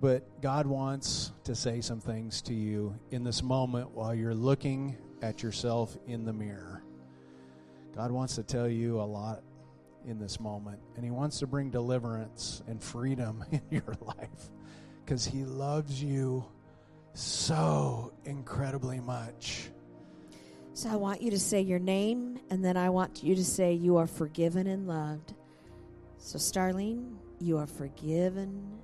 [0.00, 4.96] But God wants to say some things to you in this moment while you're looking
[5.22, 6.82] at yourself in the mirror.
[7.94, 9.42] God wants to tell you a lot
[10.06, 14.50] in this moment, and He wants to bring deliverance and freedom in your life
[15.04, 16.44] because He loves you
[17.14, 19.70] so incredibly much.
[20.74, 23.74] So I want you to say your name, and then I want you to say
[23.74, 25.34] you are forgiven and loved.
[26.18, 28.78] So, Starlene, you are forgiven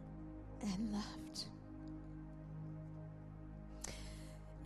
[0.61, 1.45] and loved.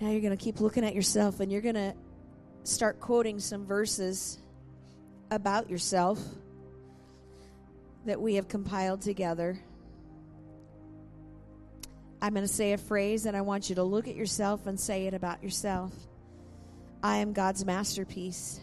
[0.01, 1.95] Now you're going to keep looking at yourself and you're going to
[2.65, 4.39] start quoting some verses
[5.31, 6.19] about yourself
[8.07, 9.61] that we have compiled together.
[12.23, 14.79] I'm going to say a phrase and I want you to look at yourself and
[14.79, 15.93] say it about yourself.
[17.03, 18.61] I am God's masterpiece.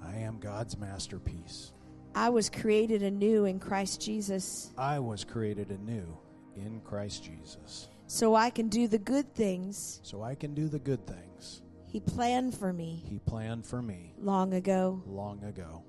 [0.00, 1.72] I am God's masterpiece.
[2.14, 4.70] I was created anew in Christ Jesus.
[4.78, 6.16] I was created anew
[6.54, 7.88] in Christ Jesus.
[8.06, 11.98] So I can do the good things So I can do the good things He
[11.98, 15.02] planned for me He planned for me long ago.
[15.06, 15.82] long ago.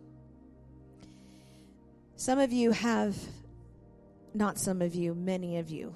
[2.15, 3.15] Some of you have,
[4.34, 5.93] not some of you, many of you.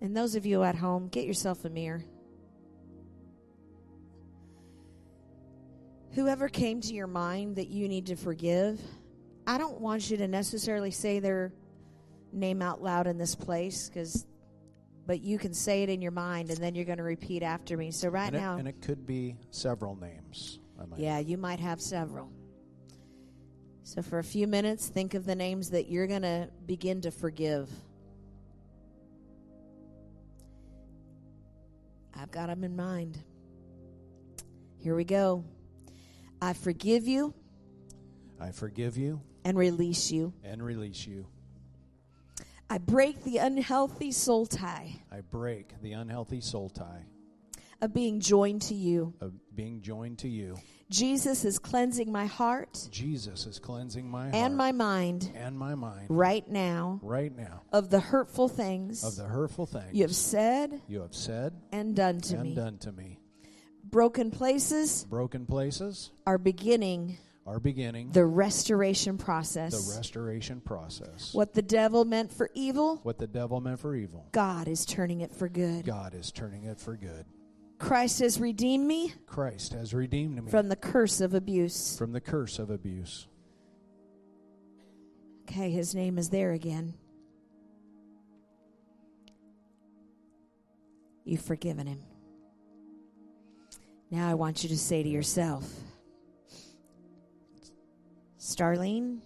[0.00, 2.04] And those of you at home, get yourself a mirror.
[6.12, 8.80] Whoever came to your mind that you need to forgive,
[9.46, 11.52] I don't want you to necessarily say their
[12.32, 14.26] name out loud in this place because
[15.06, 17.78] but you can say it in your mind and then you're going to repeat after
[17.78, 17.90] me.
[17.90, 20.58] So right and, it, now and it could be several names.
[20.78, 22.30] I might Yeah, you might have several.
[23.84, 27.10] So for a few minutes, think of the names that you're going to begin to
[27.10, 27.70] forgive.
[32.20, 33.18] I've got them in mind.
[34.78, 35.44] Here we go.
[36.40, 37.34] I forgive you
[38.40, 40.32] I forgive you and release you.
[40.44, 41.26] and release you.
[42.70, 47.04] I break the unhealthy soul tie I break the unhealthy soul tie
[47.80, 49.14] of being joined to you.
[49.20, 50.56] of being joined to you.
[50.90, 56.06] Jesus is cleansing my heart Jesus is cleansing my and my mind and my mind
[56.08, 60.80] right now right now of the hurtful things of the hurtful things you have said
[60.88, 62.54] you have said and done to and me.
[62.54, 63.18] done to me.
[63.84, 69.72] Broken places Broken places are beginning are beginning the restoration process.
[69.72, 71.32] the restoration process.
[71.32, 75.22] what the devil meant for evil, What the devil meant for evil, God is turning
[75.22, 75.86] it for good.
[75.86, 77.24] God is turning it for good.
[77.78, 81.96] Christ has redeemed me Christ has redeemed me from the curse of abuse.
[81.96, 83.28] from the curse of abuse.
[85.42, 86.94] Okay, his name is there again.
[91.24, 92.00] You've forgiven him.
[94.10, 95.70] Now I want you to say to yourself,
[98.38, 99.18] Starlene,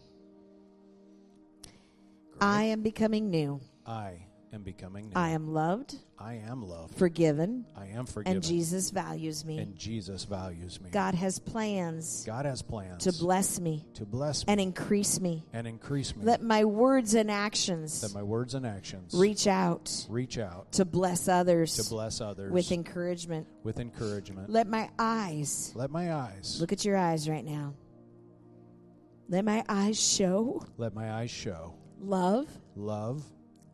[2.40, 3.60] I am becoming new.
[3.86, 5.12] I am becoming new.
[5.14, 6.94] I am loved, I am loved.
[6.96, 8.36] forgiven, I am forgiven.
[8.36, 9.58] and Jesus values me.
[9.58, 10.90] and Jesus values me.
[10.90, 15.44] God has plans God has plans to bless me to bless me and increase me.
[15.52, 16.24] and increase me.
[16.24, 20.84] Let my words and actions that my words and actions reach out reach out to
[20.84, 23.46] bless others to bless others with encouragement.
[23.62, 24.50] with encouragement.
[24.50, 27.74] Let my eyes, Let my eyes look at your eyes right now.
[29.28, 32.46] Let my eyes show let my eyes show love,
[32.76, 33.24] love,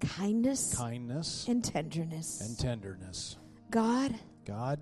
[0.01, 2.41] kindness, kindness, and tenderness.
[2.41, 3.37] and tenderness.
[3.71, 4.15] God,
[4.47, 4.81] God,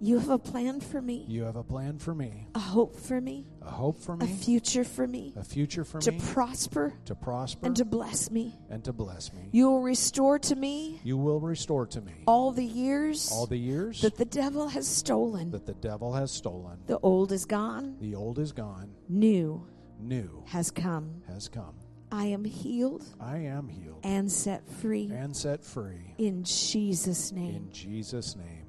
[0.00, 3.20] you have a plan for me, you have a plan for me, a hope for
[3.20, 4.26] me, a hope for me.
[4.26, 8.30] a future for me, a future for to me, prosper to prosper and to bless
[8.30, 8.54] me.
[8.70, 9.48] and to bless me.
[9.50, 13.58] You will restore to me You will restore to me all the years all the
[13.58, 15.50] years that the devil has stolen.
[15.50, 16.78] that the devil has stolen.
[16.86, 19.66] The old is gone, The old is gone, new
[19.98, 21.22] new has come.
[21.26, 21.74] has come.
[22.10, 27.54] I am healed I am healed and set free and set free in Jesus' name.
[27.54, 28.66] in Jesus' name.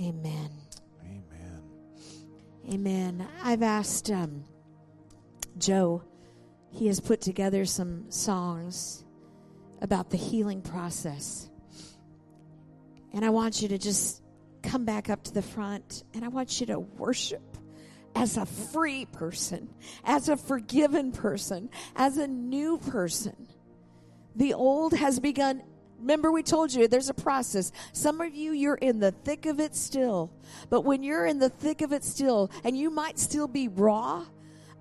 [0.00, 0.50] Amen.
[1.04, 1.62] Amen.
[2.72, 3.28] Amen.
[3.42, 4.44] I've asked um,
[5.58, 6.02] Joe,
[6.70, 9.04] he has put together some songs
[9.82, 11.50] about the healing process.
[13.12, 14.22] And I want you to just
[14.62, 17.42] come back up to the front and I want you to worship
[18.14, 19.68] as a free person,
[20.04, 23.48] as a forgiven person, as a new person.
[24.36, 25.62] The old has begun.
[25.98, 27.72] Remember, we told you there's a process.
[27.92, 30.32] Some of you, you're in the thick of it still.
[30.70, 34.24] But when you're in the thick of it still, and you might still be raw,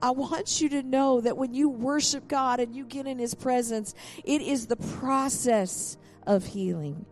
[0.01, 3.33] I want you to know that when you worship God and you get in His
[3.33, 3.93] presence,
[4.23, 7.05] it is the process of healing.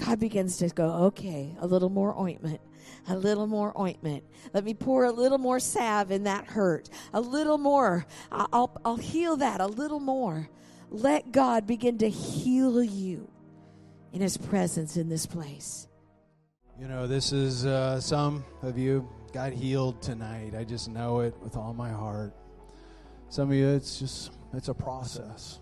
[0.00, 2.60] God begins to go, okay, a little more ointment,
[3.08, 4.24] a little more ointment.
[4.54, 8.06] Let me pour a little more salve in that hurt, a little more.
[8.32, 10.48] I'll, I'll heal that a little more.
[10.88, 13.30] Let God begin to heal you
[14.12, 15.86] in His presence in this place.
[16.78, 20.54] You know, this is uh, some of you got healed tonight.
[20.56, 22.34] I just know it with all my heart.
[23.28, 25.60] Some of you, it's just, it's a process.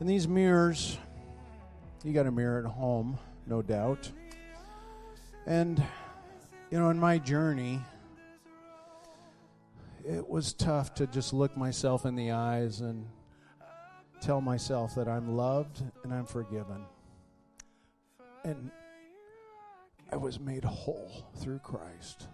[0.00, 0.98] And these mirrors,
[2.02, 4.10] you got a mirror at home, no doubt.
[5.46, 5.82] And,
[6.70, 7.80] you know, in my journey,
[10.04, 13.06] it was tough to just look myself in the eyes and
[14.20, 16.84] tell myself that I'm loved and I'm forgiven.
[18.44, 18.70] And
[20.10, 22.28] I was made whole through Christ.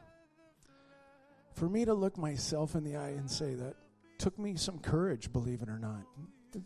[1.54, 3.74] For me to look myself in the eye and say that
[4.18, 6.02] took me some courage, believe it or not.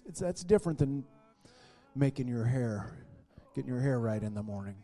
[0.05, 1.05] It's, that's different than
[1.95, 3.06] making your hair,
[3.57, 4.77] getting your hair right in the morning.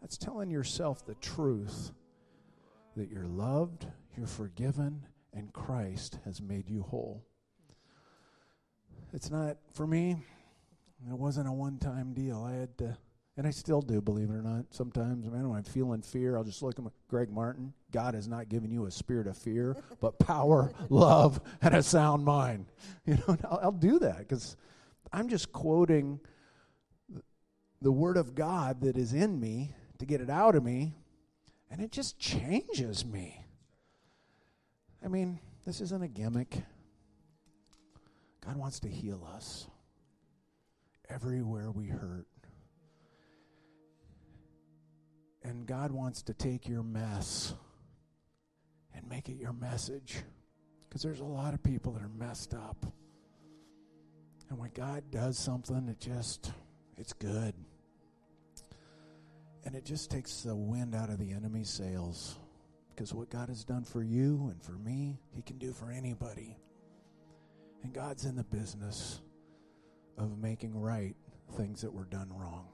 [0.00, 1.92] That's telling yourself the truth
[2.96, 7.24] that you're loved, you're forgiven, and Christ has made you whole.
[9.12, 10.16] It's not, for me,
[11.08, 12.42] it wasn't a one time deal.
[12.42, 12.98] I had to,
[13.36, 14.64] and I still do, believe it or not.
[14.70, 17.72] Sometimes, man, when I'm feeling fear, I'll just look at Greg Martin.
[17.92, 22.24] God has not given you a spirit of fear, but power, love, and a sound
[22.24, 22.66] mind.
[23.06, 24.56] You know, I'll, I'll do that because
[25.12, 26.18] I'm just quoting
[27.84, 30.94] the Word of God that is in me to get it out of me,
[31.70, 33.44] and it just changes me.
[35.04, 36.56] I mean, this isn't a gimmick.
[38.42, 39.68] God wants to heal us
[41.10, 42.26] everywhere we hurt.
[45.42, 47.52] And God wants to take your mess
[48.94, 50.22] and make it your message.
[50.88, 52.86] Because there's a lot of people that are messed up.
[54.48, 56.50] And when God does something, it just,
[56.96, 57.54] it's good.
[59.64, 62.38] And it just takes the wind out of the enemy's sails.
[62.90, 66.56] Because what God has done for you and for me, He can do for anybody.
[67.82, 69.20] And God's in the business
[70.16, 71.16] of making right
[71.56, 72.73] things that were done wrong.